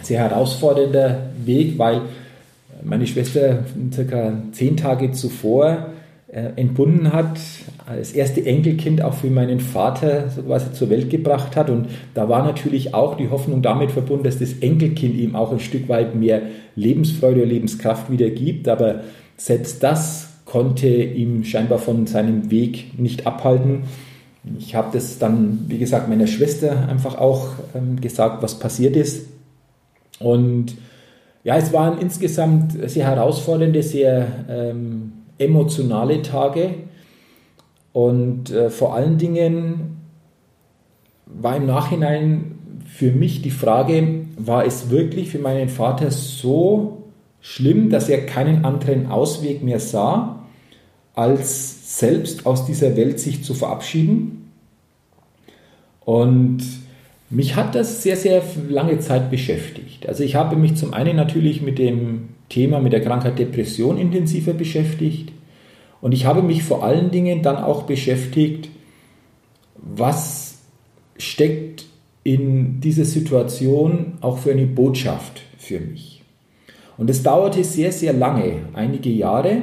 sehr 0.02 0.18
herausfordernder 0.18 1.30
Weg, 1.42 1.78
weil 1.78 2.02
meine 2.84 3.06
Schwester 3.06 3.64
circa 3.90 4.34
zehn 4.52 4.76
Tage 4.76 5.12
zuvor 5.12 5.86
entbunden 6.36 7.12
hat, 7.12 7.38
als 7.86 8.12
erste 8.12 8.44
Enkelkind 8.44 9.00
auch 9.00 9.14
für 9.14 9.30
meinen 9.30 9.60
Vater 9.60 10.28
so 10.28 10.42
quasi 10.42 10.72
zur 10.72 10.90
Welt 10.90 11.08
gebracht 11.08 11.56
hat. 11.56 11.70
Und 11.70 11.88
da 12.12 12.28
war 12.28 12.44
natürlich 12.44 12.92
auch 12.92 13.16
die 13.16 13.30
Hoffnung 13.30 13.62
damit 13.62 13.90
verbunden, 13.90 14.24
dass 14.24 14.38
das 14.38 14.52
Enkelkind 14.60 15.16
ihm 15.16 15.34
auch 15.34 15.50
ein 15.50 15.60
Stück 15.60 15.88
weit 15.88 16.14
mehr 16.14 16.42
Lebensfreude 16.74 17.42
und 17.42 17.48
Lebenskraft 17.48 18.10
wieder 18.10 18.28
gibt. 18.28 18.68
Aber 18.68 19.00
selbst 19.36 19.82
das 19.82 20.28
konnte 20.44 20.88
ihm 20.88 21.42
scheinbar 21.44 21.78
von 21.78 22.06
seinem 22.06 22.50
Weg 22.50 22.98
nicht 22.98 23.26
abhalten. 23.26 23.84
Ich 24.58 24.74
habe 24.74 24.88
das 24.92 25.18
dann, 25.18 25.64
wie 25.68 25.78
gesagt, 25.78 26.08
meiner 26.08 26.26
Schwester 26.26 26.88
einfach 26.88 27.18
auch 27.18 27.48
ähm, 27.74 28.00
gesagt, 28.00 28.42
was 28.42 28.58
passiert 28.58 28.94
ist. 28.94 29.26
Und 30.20 30.76
ja, 31.44 31.56
es 31.56 31.72
waren 31.72 31.98
insgesamt 31.98 32.72
sehr 32.90 33.06
herausfordernde, 33.06 33.82
sehr 33.82 34.26
ähm, 34.48 35.12
emotionale 35.38 36.22
Tage. 36.22 36.74
Und 37.92 38.50
äh, 38.50 38.70
vor 38.70 38.94
allen 38.94 39.18
Dingen 39.18 39.96
war 41.26 41.56
im 41.56 41.66
Nachhinein 41.66 42.58
für 42.86 43.10
mich 43.10 43.42
die 43.42 43.50
Frage, 43.50 44.26
war 44.36 44.64
es 44.64 44.90
wirklich 44.90 45.30
für 45.30 45.38
meinen 45.38 45.68
Vater 45.68 46.10
so 46.10 47.04
schlimm, 47.40 47.90
dass 47.90 48.08
er 48.08 48.26
keinen 48.26 48.64
anderen 48.64 49.06
Ausweg 49.06 49.62
mehr 49.62 49.80
sah, 49.80 50.44
als 51.14 51.98
selbst 51.98 52.46
aus 52.46 52.66
dieser 52.66 52.96
Welt 52.96 53.18
sich 53.18 53.44
zu 53.44 53.54
verabschieden? 53.54 54.52
Und 56.04 56.62
mich 57.30 57.56
hat 57.56 57.74
das 57.74 58.02
sehr, 58.02 58.16
sehr 58.16 58.42
lange 58.68 59.00
Zeit 59.00 59.30
beschäftigt. 59.30 60.08
Also 60.08 60.22
ich 60.22 60.36
habe 60.36 60.56
mich 60.56 60.76
zum 60.76 60.94
einen 60.94 61.16
natürlich 61.16 61.62
mit 61.62 61.78
dem 61.78 62.28
Thema, 62.48 62.80
mit 62.80 62.92
der 62.92 63.02
Krankheit 63.02 63.38
Depression 63.38 63.98
intensiver 63.98 64.52
beschäftigt. 64.52 65.32
Und 66.00 66.12
ich 66.12 66.26
habe 66.26 66.42
mich 66.42 66.62
vor 66.62 66.84
allen 66.84 67.10
Dingen 67.10 67.42
dann 67.42 67.56
auch 67.56 67.84
beschäftigt, 67.84 68.68
was 69.74 70.58
steckt 71.18 71.86
in 72.22 72.80
dieser 72.80 73.04
Situation 73.04 74.14
auch 74.20 74.38
für 74.38 74.50
eine 74.50 74.66
Botschaft 74.66 75.42
für 75.58 75.80
mich. 75.80 76.22
Und 76.98 77.10
es 77.10 77.22
dauerte 77.22 77.62
sehr, 77.62 77.92
sehr 77.92 78.12
lange, 78.12 78.68
einige 78.74 79.10
Jahre, 79.10 79.62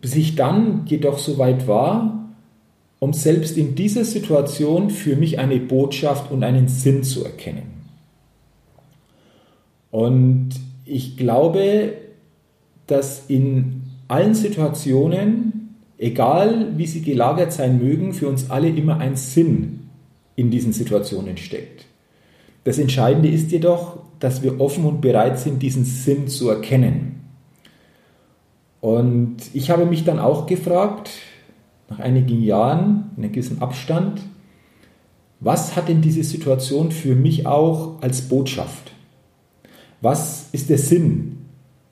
bis 0.00 0.16
ich 0.16 0.34
dann 0.34 0.86
jedoch 0.86 1.18
so 1.18 1.38
weit 1.38 1.68
war, 1.68 2.30
um 2.98 3.12
selbst 3.12 3.56
in 3.56 3.74
dieser 3.74 4.04
Situation 4.04 4.90
für 4.90 5.16
mich 5.16 5.38
eine 5.38 5.58
Botschaft 5.58 6.30
und 6.30 6.42
einen 6.42 6.68
Sinn 6.68 7.02
zu 7.02 7.24
erkennen. 7.24 7.80
Und 9.90 10.50
ich 10.90 11.16
glaube, 11.16 11.94
dass 12.86 13.24
in 13.28 13.82
allen 14.08 14.34
Situationen, 14.34 15.76
egal 15.98 16.76
wie 16.76 16.86
sie 16.86 17.02
gelagert 17.02 17.52
sein 17.52 17.78
mögen, 17.78 18.12
für 18.12 18.28
uns 18.28 18.50
alle 18.50 18.68
immer 18.68 18.98
ein 18.98 19.14
Sinn 19.14 19.88
in 20.34 20.50
diesen 20.50 20.72
Situationen 20.72 21.36
steckt. 21.36 21.86
Das 22.64 22.78
Entscheidende 22.78 23.28
ist 23.28 23.52
jedoch, 23.52 23.98
dass 24.18 24.42
wir 24.42 24.60
offen 24.60 24.84
und 24.84 25.00
bereit 25.00 25.38
sind, 25.38 25.62
diesen 25.62 25.84
Sinn 25.84 26.28
zu 26.28 26.48
erkennen. 26.48 27.20
Und 28.80 29.36
ich 29.52 29.70
habe 29.70 29.86
mich 29.86 30.04
dann 30.04 30.18
auch 30.18 30.46
gefragt, 30.46 31.10
nach 31.88 32.00
einigen 32.00 32.42
Jahren, 32.42 33.10
in 33.16 33.24
einem 33.24 33.32
gewissen 33.32 33.62
Abstand, 33.62 34.20
was 35.38 35.76
hat 35.76 35.88
denn 35.88 36.02
diese 36.02 36.24
Situation 36.24 36.90
für 36.90 37.14
mich 37.14 37.46
auch 37.46 38.02
als 38.02 38.22
Botschaft? 38.22 38.92
Was 40.00 40.48
ist 40.52 40.70
der 40.70 40.78
Sinn 40.78 41.38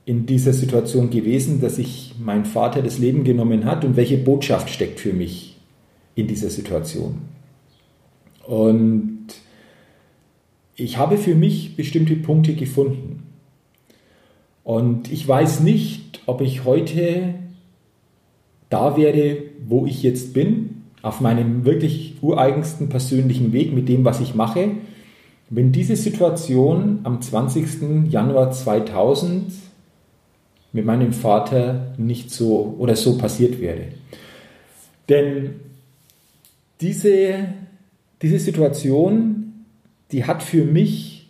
in 0.04 0.24
dieser 0.24 0.52
Situation 0.52 1.10
gewesen, 1.10 1.60
dass 1.60 1.76
sich 1.76 2.14
mein 2.18 2.44
Vater 2.44 2.82
das 2.82 2.98
Leben 2.98 3.24
genommen 3.24 3.64
hat 3.66 3.84
und 3.84 3.96
welche 3.96 4.16
Botschaft 4.16 4.70
steckt 4.70 5.00
für 5.00 5.12
mich 5.12 5.56
in 6.14 6.26
dieser 6.26 6.48
Situation? 6.48 7.18
Und 8.46 9.26
ich 10.74 10.96
habe 10.96 11.18
für 11.18 11.34
mich 11.34 11.76
bestimmte 11.76 12.16
Punkte 12.16 12.54
gefunden. 12.54 13.24
Und 14.64 15.12
ich 15.12 15.26
weiß 15.26 15.60
nicht, 15.60 16.20
ob 16.24 16.40
ich 16.40 16.64
heute 16.64 17.34
da 18.70 18.96
wäre, 18.96 19.38
wo 19.66 19.86
ich 19.86 20.02
jetzt 20.02 20.32
bin, 20.32 20.82
auf 21.02 21.20
meinem 21.20 21.64
wirklich 21.64 22.16
ureigensten 22.22 22.88
persönlichen 22.88 23.52
Weg 23.52 23.72
mit 23.72 23.88
dem, 23.88 24.04
was 24.04 24.20
ich 24.20 24.34
mache, 24.34 24.72
wenn 25.50 25.72
diese 25.72 25.96
Situation 25.96 27.00
am 27.04 27.22
20. 27.22 28.10
Januar 28.10 28.52
2000 28.52 29.52
mit 30.72 30.84
meinem 30.84 31.12
Vater 31.12 31.94
nicht 31.96 32.30
so 32.30 32.76
oder 32.78 32.96
so 32.96 33.16
passiert 33.16 33.60
wäre. 33.60 33.84
Denn 35.08 35.54
diese, 36.80 37.48
diese 38.20 38.38
Situation, 38.38 39.64
die 40.12 40.24
hat 40.24 40.42
für 40.42 40.64
mich 40.64 41.28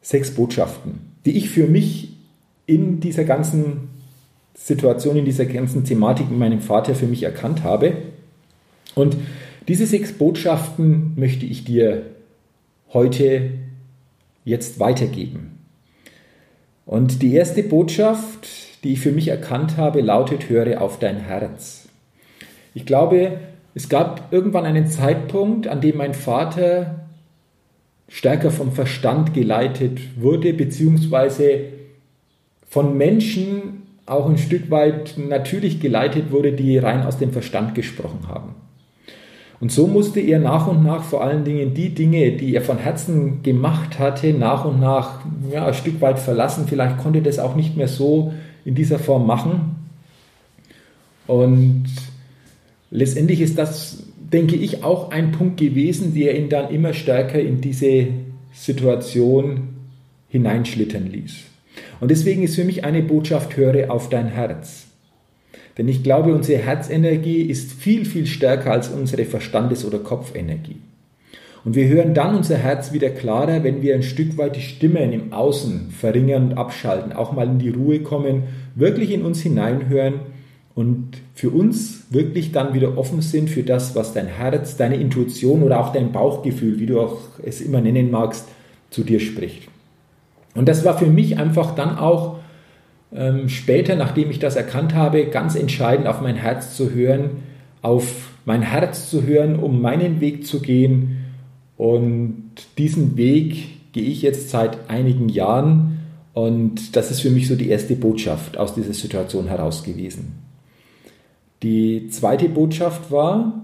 sechs 0.00 0.30
Botschaften, 0.30 1.00
die 1.24 1.36
ich 1.36 1.50
für 1.50 1.66
mich 1.66 2.10
in 2.66 3.00
dieser 3.00 3.24
ganzen 3.24 3.88
Situation, 4.54 5.16
in 5.16 5.24
dieser 5.24 5.46
ganzen 5.46 5.84
Thematik 5.84 6.30
mit 6.30 6.38
meinem 6.38 6.60
Vater 6.60 6.94
für 6.94 7.06
mich 7.06 7.24
erkannt 7.24 7.64
habe. 7.64 7.94
Und 8.94 9.16
diese 9.66 9.86
sechs 9.86 10.12
Botschaften 10.12 11.14
möchte 11.16 11.46
ich 11.46 11.64
dir 11.64 12.06
heute 12.94 13.50
jetzt 14.44 14.80
weitergeben. 14.80 15.58
Und 16.86 17.22
die 17.22 17.34
erste 17.34 17.62
Botschaft, 17.62 18.48
die 18.84 18.94
ich 18.94 19.00
für 19.00 19.12
mich 19.12 19.28
erkannt 19.28 19.76
habe, 19.76 20.00
lautet, 20.00 20.48
höre 20.48 20.80
auf 20.80 20.98
dein 20.98 21.18
Herz. 21.18 21.88
Ich 22.74 22.86
glaube, 22.86 23.38
es 23.74 23.88
gab 23.88 24.32
irgendwann 24.32 24.66
einen 24.66 24.86
Zeitpunkt, 24.86 25.66
an 25.66 25.80
dem 25.80 25.96
mein 25.96 26.14
Vater 26.14 27.06
stärker 28.08 28.50
vom 28.50 28.72
Verstand 28.72 29.34
geleitet 29.34 29.98
wurde, 30.20 30.52
beziehungsweise 30.52 31.60
von 32.68 32.96
Menschen 32.96 33.82
auch 34.06 34.28
ein 34.28 34.38
Stück 34.38 34.70
weit 34.70 35.14
natürlich 35.16 35.80
geleitet 35.80 36.30
wurde, 36.30 36.52
die 36.52 36.76
rein 36.76 37.04
aus 37.04 37.18
dem 37.18 37.32
Verstand 37.32 37.74
gesprochen 37.74 38.28
haben. 38.28 38.54
Und 39.60 39.72
so 39.72 39.86
musste 39.86 40.20
er 40.20 40.40
nach 40.40 40.66
und 40.66 40.84
nach 40.84 41.04
vor 41.04 41.22
allen 41.22 41.44
Dingen 41.44 41.74
die 41.74 41.90
Dinge, 41.90 42.32
die 42.32 42.54
er 42.54 42.62
von 42.62 42.78
Herzen 42.78 43.42
gemacht 43.42 43.98
hatte, 43.98 44.32
nach 44.32 44.64
und 44.64 44.80
nach 44.80 45.20
ja, 45.50 45.66
ein 45.66 45.74
Stück 45.74 46.00
weit 46.00 46.18
verlassen. 46.18 46.66
Vielleicht 46.68 46.98
konnte 46.98 47.22
das 47.22 47.38
auch 47.38 47.54
nicht 47.54 47.76
mehr 47.76 47.88
so 47.88 48.34
in 48.64 48.74
dieser 48.74 48.98
Form 48.98 49.26
machen. 49.26 49.76
Und 51.26 51.86
letztendlich 52.90 53.40
ist 53.40 53.56
das, 53.56 54.04
denke 54.18 54.56
ich, 54.56 54.84
auch 54.84 55.10
ein 55.10 55.32
Punkt 55.32 55.58
gewesen, 55.58 56.14
der 56.14 56.36
ihn 56.38 56.48
dann 56.48 56.70
immer 56.70 56.92
stärker 56.92 57.40
in 57.40 57.60
diese 57.60 58.08
Situation 58.52 59.68
hineinschlittern 60.28 61.06
ließ. 61.10 61.34
Und 62.00 62.10
deswegen 62.10 62.42
ist 62.42 62.56
für 62.56 62.64
mich 62.64 62.84
eine 62.84 63.02
Botschaft, 63.02 63.56
höre 63.56 63.90
auf 63.90 64.08
dein 64.08 64.28
Herz. 64.28 64.83
Denn 65.76 65.88
ich 65.88 66.02
glaube, 66.02 66.34
unsere 66.34 66.62
Herzenergie 66.62 67.42
ist 67.42 67.72
viel, 67.72 68.04
viel 68.04 68.26
stärker 68.26 68.72
als 68.72 68.88
unsere 68.88 69.24
Verstandes- 69.24 69.84
oder 69.84 69.98
Kopfenergie. 69.98 70.76
Und 71.64 71.74
wir 71.74 71.88
hören 71.88 72.12
dann 72.12 72.36
unser 72.36 72.56
Herz 72.56 72.92
wieder 72.92 73.08
klarer, 73.08 73.64
wenn 73.64 73.80
wir 73.80 73.94
ein 73.94 74.02
Stück 74.02 74.36
weit 74.36 74.54
die 74.56 74.60
Stimmen 74.60 75.12
im 75.12 75.32
Außen 75.32 75.90
verringern 75.90 76.50
und 76.50 76.58
abschalten, 76.58 77.12
auch 77.12 77.32
mal 77.32 77.46
in 77.46 77.58
die 77.58 77.70
Ruhe 77.70 78.00
kommen, 78.00 78.44
wirklich 78.74 79.10
in 79.10 79.22
uns 79.22 79.40
hineinhören 79.40 80.20
und 80.74 81.18
für 81.34 81.50
uns 81.50 82.04
wirklich 82.10 82.52
dann 82.52 82.74
wieder 82.74 82.98
offen 82.98 83.22
sind 83.22 83.48
für 83.48 83.62
das, 83.62 83.96
was 83.96 84.12
dein 84.12 84.26
Herz, 84.26 84.76
deine 84.76 84.96
Intuition 84.96 85.62
oder 85.62 85.80
auch 85.80 85.92
dein 85.92 86.12
Bauchgefühl, 86.12 86.78
wie 86.78 86.86
du 86.86 87.00
auch 87.00 87.18
es 87.42 87.62
immer 87.62 87.80
nennen 87.80 88.10
magst, 88.10 88.46
zu 88.90 89.02
dir 89.02 89.20
spricht. 89.20 89.68
Und 90.54 90.68
das 90.68 90.84
war 90.84 90.98
für 90.98 91.06
mich 91.06 91.38
einfach 91.38 91.74
dann 91.74 91.96
auch 91.96 92.33
ähm, 93.14 93.48
später, 93.48 93.94
nachdem 93.94 94.30
ich 94.30 94.40
das 94.40 94.56
erkannt 94.56 94.94
habe, 94.94 95.26
ganz 95.26 95.54
entscheidend 95.54 96.08
auf 96.08 96.20
mein 96.20 96.36
Herz 96.36 96.76
zu 96.76 96.92
hören, 96.92 97.42
auf 97.80 98.32
mein 98.44 98.62
Herz 98.62 99.08
zu 99.08 99.22
hören, 99.22 99.58
um 99.58 99.80
meinen 99.80 100.20
Weg 100.20 100.46
zu 100.46 100.60
gehen. 100.60 101.18
Und 101.76 102.52
diesen 102.76 103.16
Weg 103.16 103.92
gehe 103.92 104.04
ich 104.04 104.22
jetzt 104.22 104.50
seit 104.50 104.90
einigen 104.90 105.28
Jahren. 105.28 106.00
Und 106.32 106.96
das 106.96 107.10
ist 107.10 107.20
für 107.20 107.30
mich 107.30 107.46
so 107.46 107.54
die 107.54 107.68
erste 107.68 107.94
Botschaft 107.94 108.58
aus 108.58 108.74
dieser 108.74 108.92
Situation 108.92 109.46
heraus 109.46 109.84
gewesen. 109.84 110.40
Die 111.62 112.08
zweite 112.08 112.48
Botschaft 112.48 113.10
war, 113.10 113.62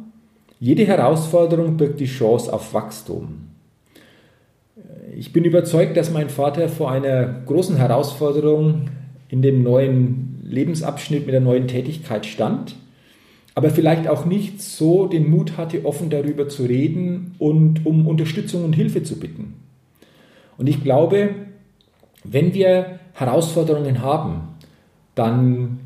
jede 0.61 0.87
Herausforderung 0.87 1.77
birgt 1.77 1.99
die 1.99 2.07
Chance 2.07 2.53
auf 2.53 2.73
Wachstum. 2.73 3.49
Ich 5.17 5.33
bin 5.33 5.45
überzeugt, 5.45 5.97
dass 5.97 6.11
mein 6.11 6.31
Vater 6.31 6.69
vor 6.69 6.91
einer 6.91 7.27
großen 7.47 7.77
Herausforderung 7.77 8.89
in 9.31 9.43
dem 9.43 9.63
neuen 9.63 10.41
Lebensabschnitt 10.43 11.25
mit 11.25 11.33
der 11.33 11.41
neuen 11.41 11.69
Tätigkeit 11.69 12.27
stand, 12.27 12.75
aber 13.55 13.71
vielleicht 13.71 14.09
auch 14.09 14.27
nicht 14.27 14.61
so 14.61 15.07
den 15.07 15.31
Mut 15.31 15.57
hatte, 15.57 15.85
offen 15.85 16.11
darüber 16.11 16.49
zu 16.49 16.65
reden 16.65 17.35
und 17.39 17.87
um 17.87 18.07
Unterstützung 18.07 18.65
und 18.65 18.73
Hilfe 18.75 19.03
zu 19.03 19.19
bitten. 19.19 19.55
Und 20.57 20.69
ich 20.69 20.83
glaube, 20.83 21.31
wenn 22.25 22.55
wir 22.55 22.99
Herausforderungen 23.13 24.03
haben, 24.03 24.49
dann 25.15 25.81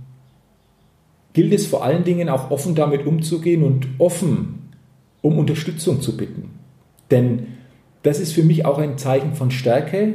gilt 1.32 1.52
es 1.52 1.66
vor 1.66 1.84
allen 1.84 2.04
Dingen 2.04 2.28
auch 2.28 2.50
offen 2.50 2.74
damit 2.74 3.06
umzugehen 3.06 3.62
und 3.62 3.86
offen 3.98 4.70
um 5.20 5.38
Unterstützung 5.38 6.00
zu 6.00 6.16
bitten. 6.16 6.50
Denn 7.10 7.46
das 8.02 8.20
ist 8.20 8.32
für 8.32 8.42
mich 8.42 8.64
auch 8.64 8.78
ein 8.78 8.98
Zeichen 8.98 9.34
von 9.34 9.50
Stärke 9.50 10.14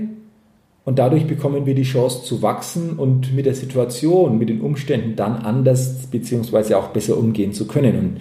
und 0.89 0.97
dadurch 0.97 1.27
bekommen 1.27 1.67
wir 1.67 1.75
die 1.75 1.83
Chance 1.83 2.23
zu 2.23 2.41
wachsen 2.41 2.97
und 2.97 3.35
mit 3.35 3.45
der 3.45 3.53
Situation, 3.53 4.39
mit 4.39 4.49
den 4.49 4.59
Umständen 4.59 5.15
dann 5.15 5.35
anders 5.35 6.07
bzw. 6.07 6.73
auch 6.73 6.87
besser 6.87 7.15
umgehen 7.15 7.53
zu 7.53 7.67
können. 7.67 7.95
Und 7.95 8.17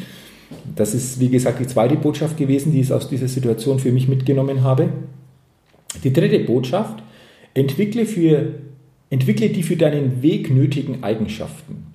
das 0.77 0.93
ist, 0.93 1.19
wie 1.19 1.31
gesagt, 1.31 1.61
die 1.61 1.67
zweite 1.67 1.97
Botschaft 1.97 2.37
gewesen, 2.37 2.73
die 2.73 2.81
ich 2.81 2.93
aus 2.93 3.09
dieser 3.09 3.27
Situation 3.27 3.79
für 3.79 3.91
mich 3.91 4.07
mitgenommen 4.07 4.65
habe. 4.65 4.91
Die 6.05 6.13
dritte 6.13 6.41
Botschaft, 6.41 7.03
entwickle, 7.55 8.05
für, 8.05 8.57
entwickle 9.09 9.49
die 9.49 9.63
für 9.63 9.77
deinen 9.77 10.21
Weg 10.21 10.55
nötigen 10.55 11.03
Eigenschaften. 11.03 11.87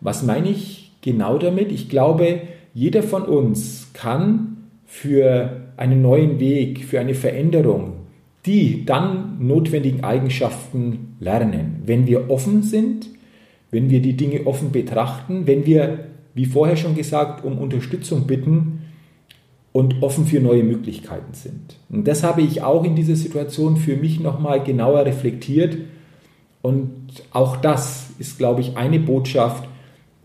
Was 0.00 0.22
meine 0.22 0.48
ich 0.48 0.92
genau 1.02 1.36
damit? 1.36 1.70
Ich 1.70 1.90
glaube, 1.90 2.40
jeder 2.72 3.02
von 3.02 3.24
uns 3.24 3.90
kann 3.92 4.56
für 4.86 5.60
einen 5.76 6.00
neuen 6.00 6.40
Weg, 6.40 6.86
für 6.86 7.00
eine 7.00 7.12
Veränderung, 7.12 7.99
die 8.46 8.84
dann 8.86 9.36
notwendigen 9.46 10.02
Eigenschaften 10.02 11.16
lernen. 11.20 11.82
Wenn 11.84 12.06
wir 12.06 12.30
offen 12.30 12.62
sind, 12.62 13.08
wenn 13.70 13.90
wir 13.90 14.00
die 14.00 14.16
Dinge 14.16 14.46
offen 14.46 14.72
betrachten, 14.72 15.46
wenn 15.46 15.66
wir, 15.66 16.06
wie 16.34 16.46
vorher 16.46 16.76
schon 16.76 16.94
gesagt, 16.94 17.44
um 17.44 17.58
Unterstützung 17.58 18.26
bitten 18.26 18.82
und 19.72 20.02
offen 20.02 20.26
für 20.26 20.40
neue 20.40 20.64
Möglichkeiten 20.64 21.34
sind. 21.34 21.76
Und 21.88 22.08
das 22.08 22.22
habe 22.22 22.42
ich 22.42 22.62
auch 22.62 22.84
in 22.84 22.96
dieser 22.96 23.14
Situation 23.14 23.76
für 23.76 23.96
mich 23.96 24.20
nochmal 24.20 24.62
genauer 24.64 25.04
reflektiert. 25.04 25.76
Und 26.62 26.90
auch 27.30 27.56
das 27.56 28.10
ist, 28.18 28.38
glaube 28.38 28.62
ich, 28.62 28.76
eine 28.76 28.98
Botschaft, 28.98 29.68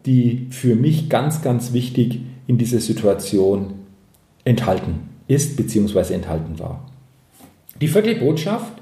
die 0.06 0.48
für 0.50 0.76
mich 0.76 1.10
ganz, 1.10 1.42
ganz 1.42 1.74
wichtig 1.74 2.22
in 2.48 2.58
dieser 2.58 2.80
Situation 2.80 3.74
enthalten 4.44 5.10
ist 5.28 5.58
bzw. 5.58 6.13
enthalten 6.13 6.60
war. 6.60 6.86
Die 7.82 7.88
vierte 7.90 8.16
Botschaft, 8.16 8.74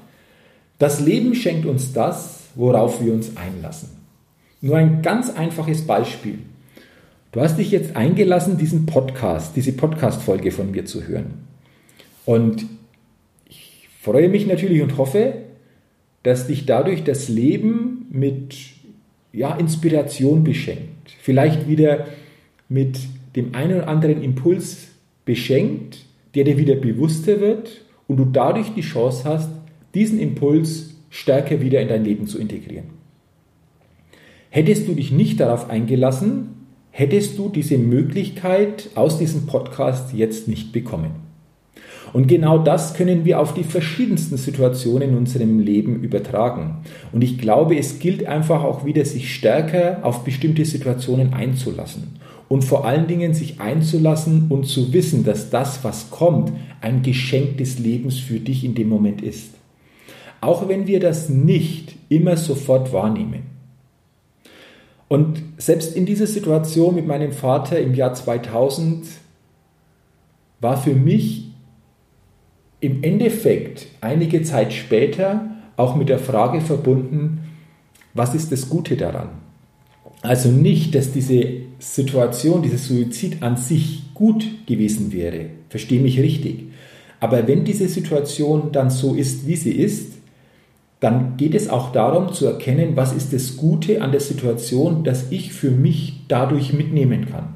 das 0.78 1.00
Leben 1.00 1.34
schenkt 1.34 1.66
uns 1.66 1.92
das, 1.92 2.44
worauf 2.54 3.04
wir 3.04 3.12
uns 3.12 3.36
einlassen. 3.36 3.88
Nur 4.60 4.76
ein 4.76 5.02
ganz 5.02 5.30
einfaches 5.30 5.86
Beispiel. 5.86 6.38
Du 7.32 7.40
hast 7.40 7.58
dich 7.58 7.72
jetzt 7.72 7.96
eingelassen, 7.96 8.56
diesen 8.56 8.86
Podcast, 8.86 9.56
diese 9.56 9.72
Podcast-Folge 9.72 10.52
von 10.52 10.70
mir 10.70 10.84
zu 10.84 11.06
hören. 11.06 11.44
Und 12.24 12.66
ich 13.48 13.88
freue 14.00 14.28
mich 14.28 14.46
natürlich 14.46 14.80
und 14.82 14.96
hoffe, 14.96 15.34
dass 16.22 16.46
dich 16.46 16.64
dadurch 16.64 17.02
das 17.02 17.28
Leben 17.28 18.06
mit 18.10 18.56
ja, 19.32 19.56
Inspiration 19.56 20.44
beschenkt. 20.44 21.10
Vielleicht 21.20 21.68
wieder 21.68 22.06
mit 22.68 23.00
dem 23.34 23.54
einen 23.56 23.78
oder 23.78 23.88
anderen 23.88 24.22
Impuls 24.22 24.88
beschenkt, 25.24 25.98
der 26.36 26.44
dir 26.44 26.56
wieder 26.56 26.76
bewusster 26.76 27.40
wird 27.40 27.83
und 28.08 28.16
du 28.16 28.24
dadurch 28.24 28.74
die 28.74 28.82
Chance 28.82 29.24
hast, 29.24 29.50
diesen 29.94 30.18
Impuls 30.18 30.96
stärker 31.10 31.60
wieder 31.60 31.80
in 31.80 31.88
dein 31.88 32.04
Leben 32.04 32.26
zu 32.26 32.38
integrieren. 32.38 32.86
Hättest 34.50 34.88
du 34.88 34.94
dich 34.94 35.10
nicht 35.10 35.40
darauf 35.40 35.70
eingelassen, 35.70 36.66
hättest 36.90 37.38
du 37.38 37.48
diese 37.48 37.78
Möglichkeit 37.78 38.90
aus 38.94 39.18
diesem 39.18 39.46
Podcast 39.46 40.12
jetzt 40.12 40.48
nicht 40.48 40.72
bekommen. 40.72 41.24
Und 42.12 42.28
genau 42.28 42.58
das 42.58 42.94
können 42.94 43.24
wir 43.24 43.40
auf 43.40 43.54
die 43.54 43.64
verschiedensten 43.64 44.36
Situationen 44.36 45.10
in 45.10 45.16
unserem 45.16 45.58
Leben 45.58 46.00
übertragen. 46.02 46.84
Und 47.10 47.24
ich 47.24 47.38
glaube, 47.38 47.76
es 47.76 47.98
gilt 47.98 48.26
einfach 48.26 48.62
auch 48.62 48.84
wieder, 48.84 49.04
sich 49.04 49.34
stärker 49.34 49.98
auf 50.02 50.22
bestimmte 50.22 50.64
Situationen 50.64 51.34
einzulassen 51.34 52.20
und 52.48 52.62
vor 52.62 52.84
allen 52.84 53.06
Dingen 53.06 53.34
sich 53.34 53.60
einzulassen 53.60 54.46
und 54.48 54.64
zu 54.64 54.92
wissen, 54.92 55.24
dass 55.24 55.50
das, 55.50 55.82
was 55.82 56.10
kommt, 56.10 56.52
ein 56.80 57.02
Geschenk 57.02 57.58
des 57.58 57.78
Lebens 57.78 58.18
für 58.18 58.40
dich 58.40 58.64
in 58.64 58.74
dem 58.74 58.88
Moment 58.88 59.22
ist. 59.22 59.50
Auch 60.40 60.68
wenn 60.68 60.86
wir 60.86 61.00
das 61.00 61.28
nicht 61.28 61.96
immer 62.08 62.36
sofort 62.36 62.92
wahrnehmen. 62.92 63.44
Und 65.08 65.42
selbst 65.58 65.96
in 65.96 66.06
dieser 66.06 66.26
Situation 66.26 66.94
mit 66.94 67.06
meinem 67.06 67.32
Vater 67.32 67.78
im 67.78 67.94
Jahr 67.94 68.14
2000 68.14 69.06
war 70.60 70.76
für 70.76 70.94
mich 70.94 71.50
im 72.80 73.02
Endeffekt 73.02 73.86
einige 74.00 74.42
Zeit 74.42 74.72
später 74.72 75.50
auch 75.76 75.96
mit 75.96 76.08
der 76.08 76.18
Frage 76.18 76.60
verbunden, 76.60 77.48
was 78.12 78.34
ist 78.34 78.52
das 78.52 78.68
Gute 78.68 78.96
daran? 78.96 79.30
Also 80.22 80.50
nicht, 80.50 80.94
dass 80.94 81.12
diese 81.12 81.44
Situation, 81.92 82.62
dieser 82.62 82.78
Suizid 82.78 83.42
an 83.42 83.56
sich 83.56 84.02
gut 84.14 84.44
gewesen 84.66 85.12
wäre, 85.12 85.46
verstehe 85.68 86.00
mich 86.00 86.18
richtig. 86.18 86.64
Aber 87.20 87.46
wenn 87.46 87.64
diese 87.64 87.88
Situation 87.88 88.72
dann 88.72 88.90
so 88.90 89.14
ist, 89.14 89.46
wie 89.46 89.56
sie 89.56 89.72
ist, 89.72 90.12
dann 91.00 91.36
geht 91.36 91.54
es 91.54 91.68
auch 91.68 91.92
darum 91.92 92.32
zu 92.32 92.46
erkennen, 92.46 92.96
was 92.96 93.12
ist 93.12 93.32
das 93.32 93.56
Gute 93.56 94.00
an 94.00 94.10
der 94.10 94.20
Situation, 94.20 95.04
das 95.04 95.30
ich 95.30 95.52
für 95.52 95.70
mich 95.70 96.22
dadurch 96.28 96.72
mitnehmen 96.72 97.26
kann. 97.26 97.54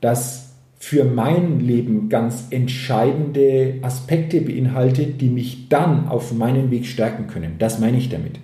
Das 0.00 0.54
für 0.78 1.04
mein 1.04 1.60
Leben 1.60 2.08
ganz 2.08 2.46
entscheidende 2.50 3.76
Aspekte 3.82 4.40
beinhaltet, 4.40 5.20
die 5.20 5.30
mich 5.30 5.68
dann 5.68 6.08
auf 6.08 6.32
meinen 6.32 6.70
Weg 6.70 6.86
stärken 6.86 7.26
können. 7.26 7.56
Das 7.58 7.78
meine 7.78 7.98
ich 7.98 8.08
damit. 8.08 8.38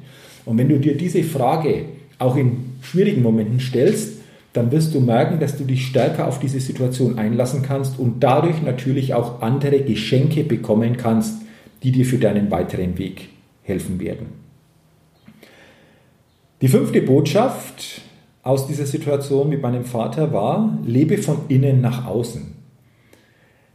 Und 0.46 0.58
wenn 0.58 0.68
du 0.68 0.78
dir 0.78 0.96
diese 0.96 1.22
Frage 1.22 1.86
auch 2.18 2.36
in 2.36 2.64
schwierigen 2.82 3.22
Momenten 3.22 3.60
stellst, 3.60 4.19
dann 4.52 4.72
wirst 4.72 4.94
du 4.94 5.00
merken, 5.00 5.38
dass 5.38 5.56
du 5.56 5.64
dich 5.64 5.86
stärker 5.86 6.26
auf 6.26 6.40
diese 6.40 6.60
Situation 6.60 7.18
einlassen 7.18 7.62
kannst 7.62 7.98
und 7.98 8.20
dadurch 8.20 8.62
natürlich 8.62 9.14
auch 9.14 9.42
andere 9.42 9.80
Geschenke 9.80 10.42
bekommen 10.42 10.96
kannst, 10.96 11.42
die 11.82 11.92
dir 11.92 12.04
für 12.04 12.18
deinen 12.18 12.50
weiteren 12.50 12.98
Weg 12.98 13.28
helfen 13.62 14.00
werden. 14.00 14.26
Die 16.60 16.68
fünfte 16.68 17.00
Botschaft 17.00 18.02
aus 18.42 18.66
dieser 18.66 18.86
Situation 18.86 19.48
mit 19.48 19.62
meinem 19.62 19.84
Vater 19.84 20.32
war, 20.32 20.78
lebe 20.84 21.18
von 21.18 21.42
innen 21.48 21.80
nach 21.80 22.06
außen. 22.06 22.54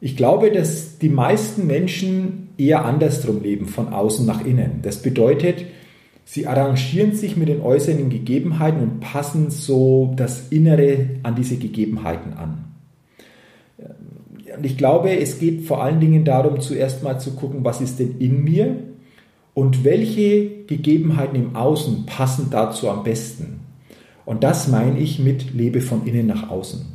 Ich 0.02 0.18
glaube, 0.18 0.52
dass 0.52 1.00
die 1.00 1.10
meisten 1.10 1.66
Menschen 1.68 2.50
eher 2.58 2.86
andersrum 2.86 3.42
leben, 3.42 3.68
von 3.68 3.94
außen 3.94 4.26
nach 4.26 4.46
innen. 4.46 4.82
Das 4.82 5.02
bedeutet, 5.02 5.66
Sie 6.28 6.48
arrangieren 6.48 7.14
sich 7.14 7.38
mit 7.38 7.48
den 7.48 7.62
äußeren 7.62 8.10
Gegebenheiten 8.10 8.82
und 8.82 9.00
passen 9.00 9.52
so 9.52 10.14
das 10.18 10.50
Innere 10.50 11.20
an 11.22 11.36
diese 11.36 11.58
Gegebenheiten 11.58 12.34
an. 12.34 12.66
Und 14.58 14.66
ich 14.66 14.78
glaube, 14.78 15.18
es 15.18 15.40
geht 15.40 15.66
vor 15.66 15.84
allen 15.84 16.00
Dingen 16.00 16.26
darum, 16.26 16.60
zuerst 16.62 17.04
mal 17.04 17.20
zu 17.20 17.36
gucken, 17.36 17.64
was 17.64 17.80
ist 17.80 18.00
denn 18.00 18.18
in 18.20 18.44
mir 18.44 18.78
und 19.54 19.84
welche 19.84 20.64
Gegebenheiten 20.66 21.36
im 21.36 21.56
Außen 21.56 22.06
passen 22.06 22.48
dazu 22.50 22.90
am 22.90 23.04
besten. 23.04 23.62
Und 24.26 24.44
das 24.44 24.68
meine 24.68 25.00
ich 25.00 25.20
mit 25.20 25.54
Lebe 25.54 25.82
von 25.82 26.08
innen 26.08 26.26
nach 26.26 26.50
außen. 26.50 26.86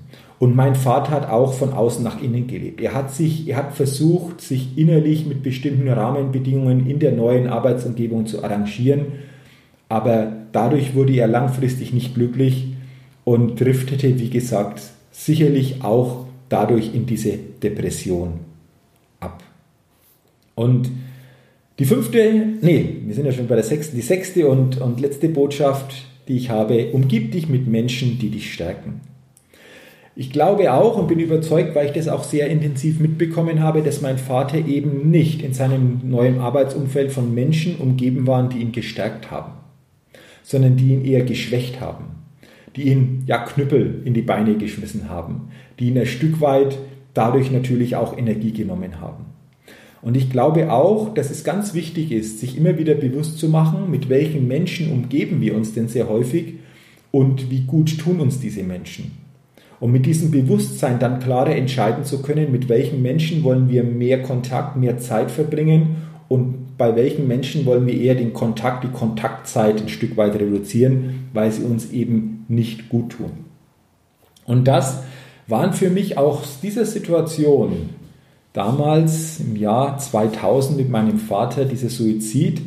Und 0.41 0.57
mein 0.57 0.75
Vater 0.75 1.11
hat 1.11 1.29
auch 1.29 1.53
von 1.53 1.75
außen 1.75 2.03
nach 2.03 2.23
innen 2.23 2.47
gelebt. 2.47 2.81
Er 2.81 2.95
hat 2.95 3.13
sich, 3.13 3.47
er 3.47 3.59
hat 3.59 3.75
versucht, 3.75 4.41
sich 4.41 4.79
innerlich 4.79 5.27
mit 5.27 5.43
bestimmten 5.43 5.87
Rahmenbedingungen 5.87 6.89
in 6.89 6.99
der 6.99 7.13
neuen 7.13 7.47
Arbeitsumgebung 7.47 8.27
zu 8.27 8.43
arrangieren. 8.43 9.03
Aber 9.91 10.33
dadurch 10.53 10.95
wurde 10.95 11.13
er 11.13 11.27
langfristig 11.27 11.93
nicht 11.93 12.15
glücklich 12.15 12.69
und 13.25 13.61
driftete, 13.61 14.19
wie 14.19 14.31
gesagt, 14.31 14.81
sicherlich 15.11 15.85
auch 15.85 16.25
dadurch 16.49 16.95
in 16.95 17.05
diese 17.05 17.37
Depression 17.63 18.41
ab. 19.21 19.43
Und 20.55 20.91
die 21.79 21.85
fünfte, 21.85 22.33
nee, 22.63 22.97
wir 23.05 23.15
sind 23.15 23.27
ja 23.27 23.33
schon 23.33 23.47
bei 23.47 23.57
der 23.57 23.65
sechsten, 23.65 23.95
die 23.95 24.03
sechste 24.03 24.49
und, 24.49 24.81
und 24.81 25.01
letzte 25.01 25.29
Botschaft, 25.29 26.07
die 26.29 26.39
ich 26.39 26.49
habe, 26.49 26.93
umgib 26.93 27.33
dich 27.33 27.47
mit 27.47 27.67
Menschen, 27.67 28.19
die 28.19 28.31
dich 28.31 28.55
stärken. 28.55 29.03
Ich 30.17 30.31
glaube 30.31 30.73
auch 30.73 30.99
und 30.99 31.07
bin 31.07 31.21
überzeugt, 31.21 31.75
weil 31.75 31.87
ich 31.87 31.93
das 31.93 32.09
auch 32.09 32.25
sehr 32.25 32.49
intensiv 32.49 32.99
mitbekommen 32.99 33.61
habe, 33.61 33.83
dass 33.83 34.01
mein 34.01 34.19
Vater 34.19 34.59
eben 34.59 35.11
nicht 35.11 35.43
in 35.43 35.55
seinem 35.55 36.01
neuen 36.05 36.41
Arbeitsumfeld 36.41 37.13
von 37.13 37.33
Menschen 37.33 37.77
umgeben 37.77 38.27
waren, 38.27 38.51
die 38.51 38.59
ihn 38.59 38.73
gestärkt 38.73 39.31
haben, 39.31 39.53
sondern 40.43 40.77
die 40.77 40.93
ihn 40.93 41.05
eher 41.05 41.23
geschwächt 41.23 41.81
haben, 41.81 42.07
die 42.75 42.89
ihn 42.89 43.23
ja 43.27 43.39
Knüppel 43.39 44.03
in 44.05 44.15
die 44.15 44.23
Beine 44.23 44.57
geschmissen 44.57 45.09
haben, 45.09 45.51
die 45.79 45.89
ihn 45.89 45.99
ein 45.99 46.07
Stück 46.07 46.41
weit 46.41 46.77
dadurch 47.15 47.53
natürlich 47.53 47.95
auch 47.95 48.19
Energie 48.19 48.53
genommen 48.53 49.01
haben. 49.01 49.27
Und 50.03 50.17
ich 50.17 50.31
glaube 50.31 50.73
auch, 50.73 51.15
dass 51.15 51.31
es 51.31 51.45
ganz 51.45 51.75
wichtig 51.75 52.11
ist, 52.11 52.41
sich 52.41 52.57
immer 52.57 52.79
wieder 52.79 52.95
bewusst 52.95 53.39
zu 53.39 53.49
machen, 53.49 53.91
mit 53.91 54.09
welchen 54.09 54.49
Menschen 54.49 54.91
umgeben 54.91 55.41
wir 55.41 55.55
uns 55.55 55.75
denn 55.75 55.89
sehr 55.89 56.09
häufig 56.09 56.55
und 57.13 57.51
wie 57.51 57.61
gut 57.61 57.99
tun 57.99 58.21
uns 58.21 58.41
diese 58.41 58.63
Menschen. 58.63 59.13
Und 59.81 59.93
mit 59.93 60.05
diesem 60.05 60.31
Bewusstsein 60.31 60.99
dann 60.99 61.21
klarer 61.21 61.57
entscheiden 61.57 62.05
zu 62.05 62.21
können, 62.21 62.53
mit 62.53 62.69
welchen 62.69 63.01
Menschen 63.03 63.43
wollen 63.43 63.71
wir 63.71 63.83
mehr 63.83 64.23
Kontakt, 64.23 64.77
mehr 64.77 64.99
Zeit 64.99 65.31
verbringen 65.31 65.97
und 66.29 66.77
bei 66.77 66.95
welchen 66.97 67.27
Menschen 67.27 67.67
wollen 67.67 67.87
wir 67.87 67.99
eher 67.99 68.15
den 68.15 68.33
Kontakt, 68.33 68.85
die 68.85 68.89
Kontaktzeit 68.89 69.81
ein 69.81 69.89
Stück 69.89 70.17
weit 70.17 70.35
reduzieren, 70.35 71.29
weil 71.33 71.51
sie 71.51 71.63
uns 71.63 71.91
eben 71.91 72.45
nicht 72.49 72.89
gut 72.89 73.13
tun. 73.13 73.31
Und 74.47 74.69
das 74.69 75.03
waren 75.47 75.73
für 75.73 75.91
mich 75.91 76.17
auch 76.17 76.43
dieser 76.63 76.85
Situation 76.85 77.91
damals 78.53 79.41
im 79.41 79.57
Jahr 79.57 79.99
2000 79.99 80.77
mit 80.77 80.91
meinem 80.91 81.19
Vater 81.19 81.65
dieser 81.65 81.89
Suizid, 81.89 82.61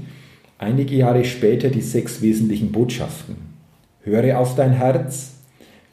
einige 0.57 0.95
Jahre 0.95 1.25
später 1.25 1.69
die 1.69 1.81
sechs 1.81 2.21
wesentlichen 2.21 2.71
Botschaften. 2.71 3.35
Höre 4.01 4.39
auf 4.39 4.55
dein 4.55 4.73
Herz, 4.73 5.32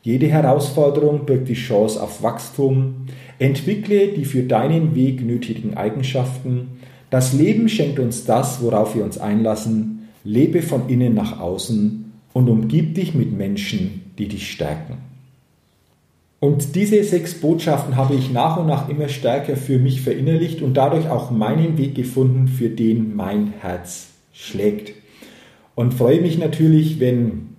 jede 0.03 0.29
Herausforderung 0.29 1.27
birgt 1.27 1.49
die 1.49 1.55
Chance 1.55 2.03
auf 2.03 2.23
Wachstum. 2.23 3.07
Entwickle 3.39 4.09
die 4.09 4.25
für 4.25 4.43
deinen 4.43 4.95
Weg 4.95 5.23
nötigen 5.23 5.77
Eigenschaften. 5.77 6.79
Das 7.11 7.33
Leben 7.33 7.69
schenkt 7.69 7.99
uns 7.99 8.25
das, 8.25 8.63
worauf 8.63 8.95
wir 8.95 9.05
uns 9.05 9.19
einlassen. 9.19 10.09
Lebe 10.25 10.63
von 10.63 10.89
innen 10.89 11.15
nach 11.15 11.41
außen 11.41 12.13
und 12.33 12.49
umgib 12.49 12.95
dich 12.95 13.15
mit 13.15 13.37
Menschen, 13.37 14.13
die 14.19 14.29
dich 14.29 14.51
stärken. 14.51 14.99
Und 16.39 16.75
diese 16.75 17.05
sechs 17.05 17.35
Botschaften 17.35 17.97
habe 17.97 18.15
ich 18.15 18.31
nach 18.31 18.57
und 18.57 18.67
nach 18.67 18.89
immer 18.89 19.09
stärker 19.09 19.57
für 19.57 19.79
mich 19.79 20.01
verinnerlicht 20.01 20.63
und 20.63 20.75
dadurch 20.75 21.11
auch 21.11 21.31
meinen 21.31 21.77
Weg 21.77 21.95
gefunden, 21.95 22.49
für 22.49 22.71
den 22.71 23.15
mein 23.15 23.53
Herz 23.61 24.09
schlägt. 24.33 24.95
Und 25.75 25.93
freue 25.93 26.23
mich 26.23 26.39
natürlich, 26.39 26.99
wenn 26.99 27.51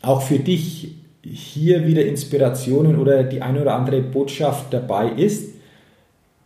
auch 0.00 0.22
für 0.22 0.38
dich 0.38 0.94
hier 1.24 1.86
wieder 1.86 2.04
Inspirationen 2.04 2.96
oder 2.96 3.24
die 3.24 3.42
eine 3.42 3.62
oder 3.62 3.74
andere 3.74 4.00
Botschaft 4.02 4.72
dabei 4.72 5.08
ist, 5.10 5.54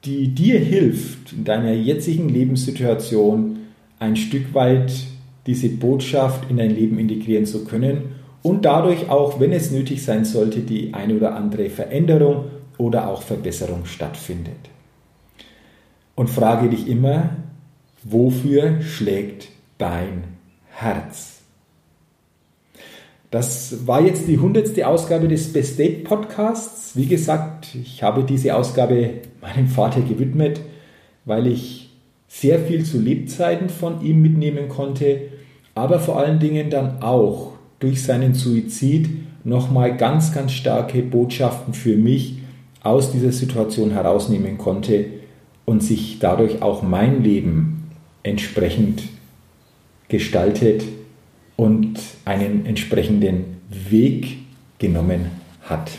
die 0.05 0.29
dir 0.29 0.59
hilft, 0.59 1.33
in 1.33 1.45
deiner 1.45 1.73
jetzigen 1.73 2.29
Lebenssituation 2.29 3.59
ein 3.99 4.17
Stück 4.17 4.55
weit 4.55 4.93
diese 5.47 5.69
Botschaft 5.69 6.51
in 6.51 6.59
dein 6.59 6.75
Leben 6.75 6.99
integrieren 6.99 7.47
zu 7.47 7.65
können 7.65 8.15
und 8.43 8.65
dadurch 8.65 9.11
auch, 9.11 9.41
wenn 9.41 9.53
es 9.53 9.71
nötig 9.71 10.05
sein 10.05 10.25
sollte, 10.25 10.61
die 10.61 10.95
eine 10.95 11.15
oder 11.15 11.35
andere 11.35 11.71
Veränderung 11.71 12.45
oder 12.77 13.09
auch 13.09 13.23
Verbesserung 13.23 13.85
stattfindet. 13.85 14.55
Und 16.15 16.31
frage 16.31 16.69
dich 16.69 16.89
immer, 16.89 17.31
wofür 18.05 18.81
schlägt 18.83 19.49
dein 19.79 20.25
Herz? 20.71 21.38
Das 23.31 23.87
war 23.87 24.01
jetzt 24.01 24.27
die 24.27 24.39
hundertste 24.39 24.87
Ausgabe 24.87 25.29
des 25.29 25.53
Best 25.53 25.79
Date 25.79 26.05
Podcasts. 26.05 26.97
Wie 26.97 27.05
gesagt, 27.05 27.75
ich 27.75 28.03
habe 28.03 28.25
diese 28.25 28.57
Ausgabe 28.57 29.11
meinem 29.43 29.67
Vater 29.67 30.01
gewidmet, 30.01 30.61
weil 31.27 31.47
ich 31.47 31.91
sehr 32.27 32.59
viel 32.59 32.85
zu 32.85 32.99
Lebzeiten 32.99 33.69
von 33.69 34.03
ihm 34.03 34.23
mitnehmen 34.23 34.69
konnte, 34.69 35.21
aber 35.75 36.01
vor 36.01 36.19
allen 36.19 36.39
Dingen 36.39 36.71
dann 36.71 37.03
auch 37.03 37.53
durch 37.81 38.03
seinen 38.03 38.33
Suizid 38.33 39.11
nochmal 39.45 39.97
ganz, 39.97 40.33
ganz 40.33 40.53
starke 40.53 41.03
Botschaften 41.03 41.75
für 41.75 41.97
mich 41.97 42.39
aus 42.83 43.13
dieser 43.13 43.33
Situation 43.33 43.91
herausnehmen 43.91 44.57
konnte 44.57 45.05
und 45.67 45.83
sich 45.83 46.19
dadurch 46.19 46.63
auch 46.63 46.83
mein 46.83 47.23
Leben 47.23 47.91
entsprechend 48.23 49.03
gestaltet 50.09 50.83
und 51.59 51.99
einen 52.25 52.67
entsprechenden 52.67 53.57
Weg 53.69 54.39
genommen 54.79 55.33
hat. 55.63 55.91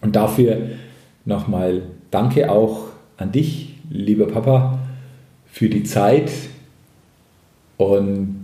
Und 0.00 0.14
dafür 0.14 0.70
nochmal 1.24 1.82
danke 2.12 2.48
auch 2.50 2.86
an 3.16 3.32
dich, 3.32 3.74
lieber 3.90 4.28
Papa, 4.28 4.78
für 5.46 5.68
die 5.68 5.82
Zeit 5.82 6.30
und 7.78 8.42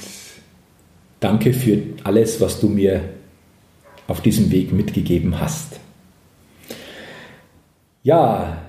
danke 1.20 1.52
für 1.52 1.80
alles, 2.02 2.40
was 2.40 2.58
du 2.58 2.70
mir 2.70 3.02
auf 4.08 4.20
diesem 4.20 4.50
Weg 4.50 4.72
mitgegeben 4.72 5.38
hast. 5.38 5.78
Ja, 8.02 8.62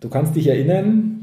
du 0.00 0.08
kannst 0.08 0.34
dich 0.34 0.46
erinnern, 0.46 1.19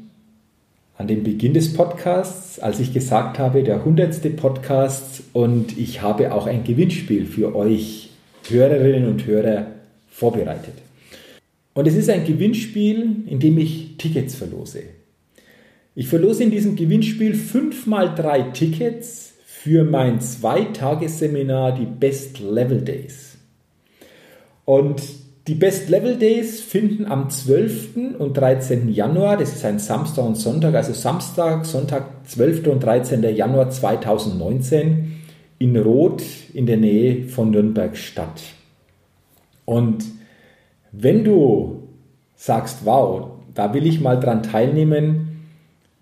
an 0.98 1.08
den 1.08 1.24
Beginn 1.24 1.54
des 1.54 1.74
Podcasts, 1.74 2.60
als 2.60 2.80
ich 2.80 2.94
gesagt 2.94 3.38
habe, 3.38 3.64
der 3.64 3.86
hundertste 3.86 4.32
Podcast 4.32 5.22
und 5.34 5.78
ich 5.78 6.02
habe 6.02 6.34
auch 6.34 6.48
ein 6.48 6.64
Gewinnspiel 6.64 7.26
für 7.26 7.56
euch 7.56 8.10
Hörerinnen 8.50 9.08
und 9.08 9.26
Hörer 9.26 9.68
vorbereitet. 10.10 10.74
Und 11.76 11.88
es 11.88 11.96
ist 11.96 12.10
ein 12.10 12.26
Gewinnspiel, 12.26 13.18
in 13.28 13.40
dem 13.40 13.60
ich 13.60 13.98
Tickets 13.98 14.34
verlose. 14.34 14.82
Ich 15.94 16.08
verlose 16.08 16.44
in 16.44 16.52
diesem 16.52 16.76
Gewinnspiel 16.76 17.36
fünf 17.36 17.86
mal 17.86 18.16
drei 18.16 18.42
Tickets 18.42 19.34
für 19.46 19.84
mein 19.84 20.20
Zweitagesseminar, 20.20 21.76
die 21.76 21.86
Best 21.86 22.40
Level 22.40 22.82
Days. 22.82 23.38
Und 24.66 25.02
die 25.48 25.56
Best 25.56 25.88
Level 25.88 26.18
Days 26.18 26.60
finden 26.60 27.06
am 27.06 27.30
12. 27.30 28.18
und 28.20 28.36
13. 28.36 28.90
Januar, 28.90 29.38
das 29.38 29.54
ist 29.54 29.64
ein 29.64 29.80
Samstag 29.80 30.26
und 30.26 30.36
Sonntag, 30.36 30.76
also 30.76 30.92
Samstag, 30.92 31.66
Sonntag, 31.66 32.28
12. 32.28 32.68
und 32.68 32.84
13. 32.84 33.24
Januar 33.34 33.70
2019 33.70 35.14
in 35.60 35.78
Roth 35.78 36.24
in 36.54 36.66
der 36.66 36.76
Nähe 36.76 37.30
von 37.30 37.52
Nürnberg 37.52 37.96
statt. 37.96 38.42
Und 39.64 40.04
wenn 40.92 41.24
du 41.24 41.84
sagst, 42.36 42.80
wow, 42.84 43.32
da 43.54 43.74
will 43.74 43.88
ich 43.88 44.02
mal 44.02 44.20
dran 44.20 44.44
teilnehmen, 44.44 45.46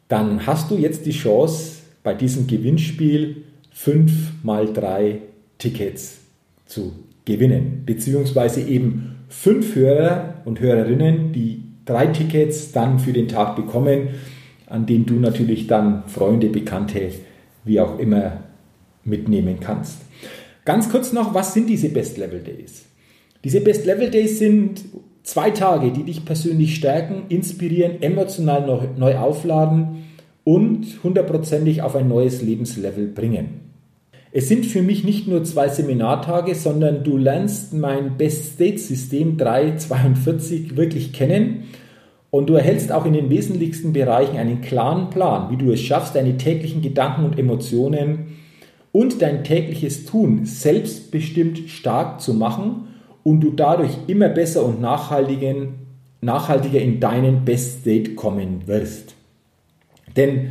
dann 0.08 0.48
hast 0.48 0.72
du 0.72 0.78
jetzt 0.78 1.06
die 1.06 1.12
Chance, 1.12 1.84
bei 2.04 2.14
diesem 2.14 2.46
Gewinnspiel 2.46 3.44
5 3.72 4.44
mal 4.44 4.72
3 4.72 5.22
Tickets 5.58 6.20
zu 6.66 6.94
gewinnen, 7.26 7.84
beziehungsweise 7.86 8.62
eben 8.62 9.15
fünf 9.38 9.76
Hörer 9.76 10.36
und 10.46 10.60
Hörerinnen, 10.60 11.32
die 11.34 11.64
drei 11.86 12.08
Tickets 12.08 12.72
dann 12.72 13.00
für 13.00 13.14
den 13.14 13.28
Tag 13.28 13.56
bekommen, 13.56 14.10
an 14.68 14.86
denen 14.86 15.06
du 15.06 15.16
natürlich 15.16 15.68
dann 15.68 16.04
Freunde, 16.08 16.48
Bekannte, 16.48 17.12
wie 17.64 17.80
auch 17.80 18.00
immer 18.00 18.44
mitnehmen 19.04 19.60
kannst. 19.60 20.00
Ganz 20.64 20.90
kurz 20.90 21.14
noch, 21.14 21.34
was 21.34 21.54
sind 21.54 21.70
diese 21.70 21.90
Best 21.90 22.18
Level 22.18 22.40
Days? 22.40 22.86
Diese 23.44 23.62
Best 23.62 23.86
Level 23.86 24.10
Days 24.10 24.40
sind 24.40 24.84
zwei 25.22 25.52
Tage, 25.52 25.92
die 25.92 26.04
dich 26.04 26.26
persönlich 26.26 26.76
stärken, 26.76 27.26
inspirieren, 27.30 28.02
emotional 28.02 28.90
neu 28.98 29.18
aufladen 29.18 30.06
und 30.44 31.04
hundertprozentig 31.04 31.84
auf 31.84 31.96
ein 31.96 32.08
neues 32.08 32.42
Lebenslevel 32.42 33.08
bringen. 33.08 33.65
Es 34.38 34.50
sind 34.50 34.66
für 34.66 34.82
mich 34.82 35.06
nicht 35.06 35.30
nur 35.30 35.46
zwei 35.46 35.70
Seminartage, 35.70 36.56
sondern 36.56 37.06
du 37.06 37.16
lernst 37.16 37.74
mein 37.74 38.18
Best 38.18 38.56
State 38.56 38.80
System 38.80 39.38
342 39.38 40.76
wirklich 40.76 41.14
kennen 41.14 41.64
und 42.32 42.50
du 42.50 42.56
erhältst 42.56 42.92
auch 42.92 43.06
in 43.06 43.14
den 43.14 43.30
wesentlichsten 43.30 43.94
Bereichen 43.94 44.36
einen 44.36 44.60
klaren 44.60 45.10
Plan, 45.10 45.50
wie 45.52 45.56
du 45.56 45.72
es 45.72 45.80
schaffst, 45.80 46.16
deine 46.16 46.36
täglichen 46.36 46.82
Gedanken 46.82 47.24
und 47.24 47.40
Emotionen 47.40 48.36
und 48.92 49.22
dein 49.22 49.46
tägliches 49.46 50.04
Tun 50.04 50.46
selbstbestimmt 50.46 51.70
stark 51.70 52.20
zu 52.20 52.34
machen 52.34 52.90
und 53.24 53.40
du 53.40 53.52
dadurch 53.52 53.92
immer 54.08 54.28
besser 54.28 54.66
und 54.66 54.82
nachhaltiger 54.82 56.82
in 56.82 57.00
deinen 57.00 57.46
Best 57.46 57.84
State 57.84 58.16
kommen 58.16 58.64
wirst. 58.66 59.16
Denn 60.18 60.50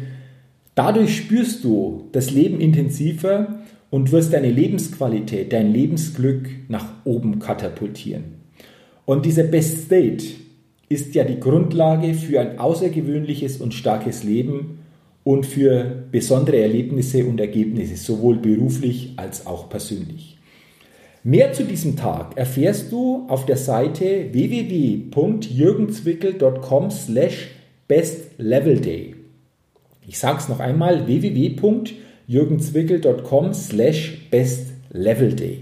dadurch 0.75 1.19
spürst 1.19 1.63
du 1.65 2.09
das 2.13 2.31
Leben 2.31 2.61
intensiver 2.61 3.59
und 3.95 4.11
wirst 4.11 4.33
deine 4.33 4.51
Lebensqualität, 4.51 5.53
dein 5.53 5.73
Lebensglück 5.73 6.49
nach 6.67 6.89
oben 7.05 7.39
katapultieren. 7.39 8.25
Und 9.05 9.25
dieser 9.25 9.45
Best 9.45 9.85
State 9.85 10.25
ist 10.89 11.15
ja 11.15 11.23
die 11.23 11.39
Grundlage 11.39 12.15
für 12.15 12.41
ein 12.41 12.59
außergewöhnliches 12.59 13.59
und 13.59 13.73
starkes 13.73 14.25
Leben 14.25 14.81
und 15.23 15.47
für 15.47 16.07
besondere 16.11 16.59
Erlebnisse 16.59 17.25
und 17.25 17.39
Ergebnisse, 17.39 17.95
sowohl 17.95 18.39
beruflich 18.39 19.13
als 19.15 19.47
auch 19.47 19.69
persönlich. 19.69 20.39
Mehr 21.23 21.53
zu 21.53 21.63
diesem 21.63 21.95
Tag 21.95 22.37
erfährst 22.37 22.91
du 22.91 23.29
auf 23.29 23.47
der 23.47 23.59
Seite 23.59 24.31
www.jürgenzwickel.com 24.33 26.91
slash 26.91 27.53
bestlevelday. 27.87 29.15
Ich 30.05 30.19
sage 30.19 30.39
es 30.39 30.49
noch 30.49 30.59
einmal, 30.59 31.07
www.jürgenzwickel.com 31.07 32.04
slash 33.55 34.29
bestlevelday. 34.31 35.61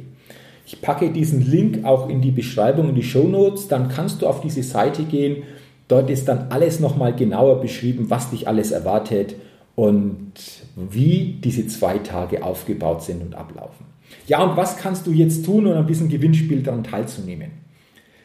Ich 0.67 0.81
packe 0.81 1.11
diesen 1.11 1.51
Link 1.51 1.85
auch 1.85 2.09
in 2.09 2.23
die 2.23 2.31
Beschreibung, 2.31 2.91
in 2.91 2.95
die 2.95 3.03
Show 3.03 3.27
Notes, 3.29 3.69
dann 3.69 3.89
kannst 3.89 4.23
du 4.23 4.27
auf 4.27 4.41
diese 4.41 4.63
Seite 4.63 5.05
gehen. 5.05 5.43
Dort 5.89 6.09
ist 6.09 6.29
dann 6.29 6.47
alles 6.51 6.81
nochmal 6.81 7.15
genauer 7.15 7.61
beschrieben, 7.61 8.09
was 8.09 8.31
dich 8.31 8.49
alles 8.49 8.71
erwartet 8.71 9.35
und 9.75 10.33
wie 10.77 11.39
diese 11.43 11.67
zwei 11.67 11.99
Tage 11.99 12.45
aufgebaut 12.45 13.03
sind 13.03 13.23
und 13.23 13.35
ablaufen. 13.35 13.87
Ja, 14.27 14.43
und 14.43 14.57
was 14.57 14.77
kannst 14.77 15.07
du 15.07 15.13
jetzt 15.13 15.45
tun, 15.45 15.67
um 15.67 15.75
ein 15.75 15.87
bisschen 15.87 16.09
Gewinnspiel 16.09 16.63
daran 16.63 16.83
teilzunehmen? 16.85 17.51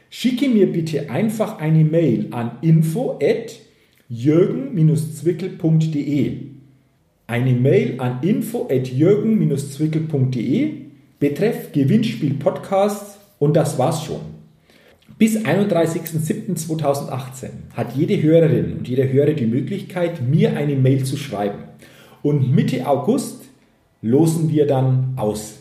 Schicke 0.09 0.47
mir 0.47 0.71
bitte 0.71 1.09
einfach 1.09 1.59
eine 1.59 1.83
Mail 1.83 2.27
an 2.31 2.51
info 2.61 3.19
at 3.21 3.59
jürgen-zwickel.de. 4.09 6.56
Eine 7.29 7.51
Mail 7.51 7.99
an 7.99 8.19
info 8.21 8.69
at 8.71 8.87
jürgen-zwickel.de 8.87 10.75
betreff 11.19 11.73
Gewinnspiel 11.73 12.35
Podcast 12.35 13.19
und 13.37 13.57
das 13.57 13.77
war's 13.77 14.05
schon. 14.05 14.21
Bis 15.17 15.37
31.07.2018 15.37 17.49
hat 17.73 17.97
jede 17.97 18.21
Hörerin 18.21 18.77
und 18.77 18.87
jeder 18.87 19.11
Hörer 19.11 19.33
die 19.33 19.45
Möglichkeit, 19.45 20.21
mir 20.21 20.55
eine 20.55 20.77
Mail 20.77 21.03
zu 21.03 21.17
schreiben. 21.17 21.63
Und 22.21 22.55
Mitte 22.55 22.87
August 22.87 23.43
losen 24.01 24.49
wir 24.49 24.65
dann 24.65 25.11
aus. 25.17 25.57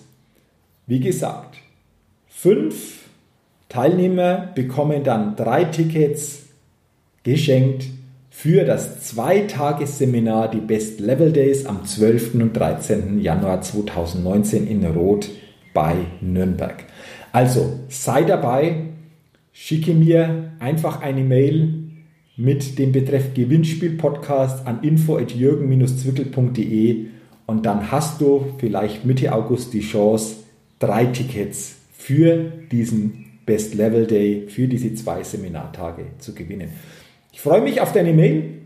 Wie 0.86 1.00
gesagt, 1.00 1.56
fünf 2.28 3.06
Teilnehmer 3.68 4.52
bekommen 4.54 5.02
dann 5.02 5.34
drei 5.34 5.64
Tickets 5.64 6.44
geschenkt 7.24 7.86
für 8.38 8.64
das 8.64 9.00
Zweitagesseminar, 9.00 10.50
die 10.50 10.60
Best 10.60 11.00
Level 11.00 11.32
Days 11.32 11.64
am 11.64 11.86
12. 11.86 12.34
und 12.34 12.52
13. 12.52 13.18
Januar 13.18 13.62
2019 13.62 14.66
in 14.66 14.84
Rot 14.84 15.30
bei 15.72 15.94
Nürnberg. 16.20 16.84
Also 17.32 17.80
sei 17.88 18.24
dabei, 18.24 18.88
schicke 19.54 19.94
mir 19.94 20.52
einfach 20.58 21.00
eine 21.00 21.22
Mail 21.22 21.84
mit 22.36 22.78
dem 22.78 22.92
Betreff 22.92 23.32
Gewinnspiel 23.32 23.96
Podcast 23.96 24.66
an 24.66 24.82
info@jürgen-zwickel.de 24.82 27.06
und 27.46 27.64
dann 27.64 27.90
hast 27.90 28.20
du 28.20 28.48
vielleicht 28.58 29.06
Mitte 29.06 29.32
August 29.32 29.72
die 29.72 29.80
Chance, 29.80 30.36
drei 30.78 31.06
Tickets 31.06 31.76
für 31.90 32.52
diesen 32.70 33.38
Best 33.46 33.74
Level 33.74 34.06
Day, 34.06 34.44
für 34.48 34.68
diese 34.68 34.94
zwei 34.94 35.22
Seminartage 35.22 36.04
zu 36.18 36.34
gewinnen. 36.34 36.68
Ich 37.36 37.42
freue 37.42 37.60
mich 37.60 37.82
auf 37.82 37.92
deine 37.92 38.14
Mail 38.14 38.62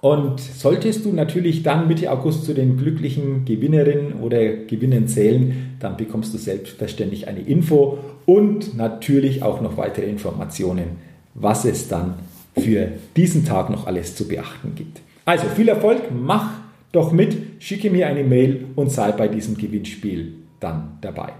und 0.00 0.40
solltest 0.40 1.04
du 1.04 1.12
natürlich 1.12 1.62
dann 1.62 1.88
Mitte 1.88 2.10
August 2.10 2.46
zu 2.46 2.54
den 2.54 2.78
glücklichen 2.78 3.44
Gewinnerinnen 3.44 4.14
oder 4.14 4.42
Gewinnern 4.66 5.08
zählen, 5.08 5.76
dann 5.78 5.98
bekommst 5.98 6.32
du 6.32 6.38
selbstverständlich 6.38 7.28
eine 7.28 7.40
Info 7.40 7.98
und 8.24 8.78
natürlich 8.78 9.42
auch 9.42 9.60
noch 9.60 9.76
weitere 9.76 10.06
Informationen, 10.06 10.96
was 11.34 11.66
es 11.66 11.88
dann 11.88 12.14
für 12.58 12.88
diesen 13.14 13.44
Tag 13.44 13.68
noch 13.68 13.86
alles 13.86 14.16
zu 14.16 14.26
beachten 14.26 14.72
gibt. 14.74 15.02
Also 15.26 15.48
viel 15.48 15.68
Erfolg, 15.68 16.00
mach 16.18 16.50
doch 16.92 17.12
mit, 17.12 17.36
schicke 17.58 17.90
mir 17.90 18.06
eine 18.06 18.24
Mail 18.24 18.68
und 18.74 18.90
sei 18.90 19.12
bei 19.12 19.28
diesem 19.28 19.58
Gewinnspiel 19.58 20.32
dann 20.60 20.96
dabei. 21.02 21.34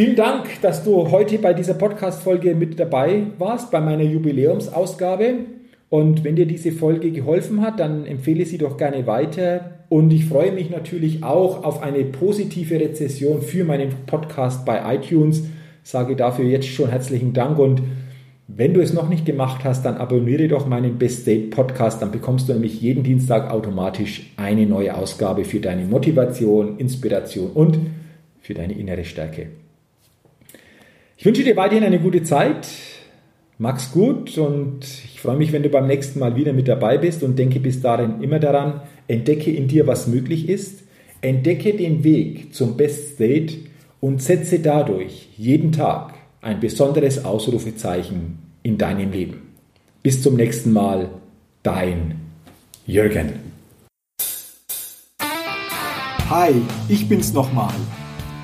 Vielen 0.00 0.16
Dank, 0.16 0.62
dass 0.62 0.82
du 0.82 1.10
heute 1.10 1.36
bei 1.36 1.52
dieser 1.52 1.74
Podcast-Folge 1.74 2.54
mit 2.54 2.80
dabei 2.80 3.24
warst, 3.36 3.70
bei 3.70 3.82
meiner 3.82 4.02
Jubiläumsausgabe. 4.02 5.40
Und 5.90 6.24
wenn 6.24 6.36
dir 6.36 6.46
diese 6.46 6.72
Folge 6.72 7.10
geholfen 7.10 7.60
hat, 7.60 7.80
dann 7.80 8.06
empfehle 8.06 8.46
sie 8.46 8.56
doch 8.56 8.78
gerne 8.78 9.06
weiter. 9.06 9.72
Und 9.90 10.10
ich 10.14 10.24
freue 10.24 10.52
mich 10.52 10.70
natürlich 10.70 11.22
auch 11.22 11.64
auf 11.64 11.82
eine 11.82 12.02
positive 12.04 12.80
Rezession 12.80 13.42
für 13.42 13.62
meinen 13.64 13.90
Podcast 14.06 14.64
bei 14.64 14.94
iTunes. 14.94 15.42
Sage 15.82 16.16
dafür 16.16 16.46
jetzt 16.46 16.68
schon 16.68 16.88
herzlichen 16.88 17.34
Dank 17.34 17.58
und 17.58 17.82
wenn 18.48 18.72
du 18.72 18.80
es 18.80 18.94
noch 18.94 19.10
nicht 19.10 19.26
gemacht 19.26 19.64
hast, 19.64 19.84
dann 19.84 19.98
abonniere 19.98 20.48
doch 20.48 20.66
meinen 20.66 20.96
Best 20.96 21.24
State 21.24 21.48
Podcast. 21.48 22.00
Dann 22.00 22.10
bekommst 22.10 22.48
du 22.48 22.54
nämlich 22.54 22.80
jeden 22.80 23.02
Dienstag 23.02 23.50
automatisch 23.50 24.32
eine 24.38 24.64
neue 24.64 24.96
Ausgabe 24.96 25.44
für 25.44 25.60
deine 25.60 25.84
Motivation, 25.84 26.78
Inspiration 26.78 27.50
und 27.50 27.78
für 28.40 28.54
deine 28.54 28.72
innere 28.72 29.04
Stärke. 29.04 29.59
Ich 31.20 31.26
wünsche 31.26 31.44
dir 31.44 31.54
weiterhin 31.54 31.84
eine 31.84 32.00
gute 32.00 32.22
Zeit. 32.22 32.66
Mach's 33.58 33.92
gut 33.92 34.38
und 34.38 34.86
ich 35.04 35.20
freue 35.20 35.36
mich, 35.36 35.52
wenn 35.52 35.62
du 35.62 35.68
beim 35.68 35.86
nächsten 35.86 36.18
Mal 36.18 36.34
wieder 36.34 36.54
mit 36.54 36.66
dabei 36.66 36.96
bist 36.96 37.22
und 37.22 37.38
denke 37.38 37.60
bis 37.60 37.82
dahin 37.82 38.22
immer 38.22 38.38
daran, 38.38 38.80
entdecke 39.06 39.50
in 39.50 39.68
dir, 39.68 39.86
was 39.86 40.06
möglich 40.06 40.48
ist, 40.48 40.82
entdecke 41.20 41.76
den 41.76 42.04
Weg 42.04 42.54
zum 42.54 42.78
Best 42.78 43.16
State 43.16 43.52
und 44.00 44.22
setze 44.22 44.60
dadurch 44.60 45.28
jeden 45.36 45.72
Tag 45.72 46.14
ein 46.40 46.58
besonderes 46.58 47.22
Ausrufezeichen 47.22 48.38
in 48.62 48.78
deinem 48.78 49.12
Leben. 49.12 49.42
Bis 50.02 50.22
zum 50.22 50.36
nächsten 50.36 50.72
Mal, 50.72 51.10
dein 51.62 52.14
Jürgen. 52.86 53.34
Hi, 56.30 56.54
ich 56.88 57.06
bin's 57.10 57.34
nochmal. 57.34 57.74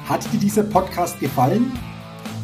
Hat 0.05 0.31
dir 0.31 0.39
dieser 0.39 0.65
Podcast 0.65 1.19
gefallen? 1.21 1.73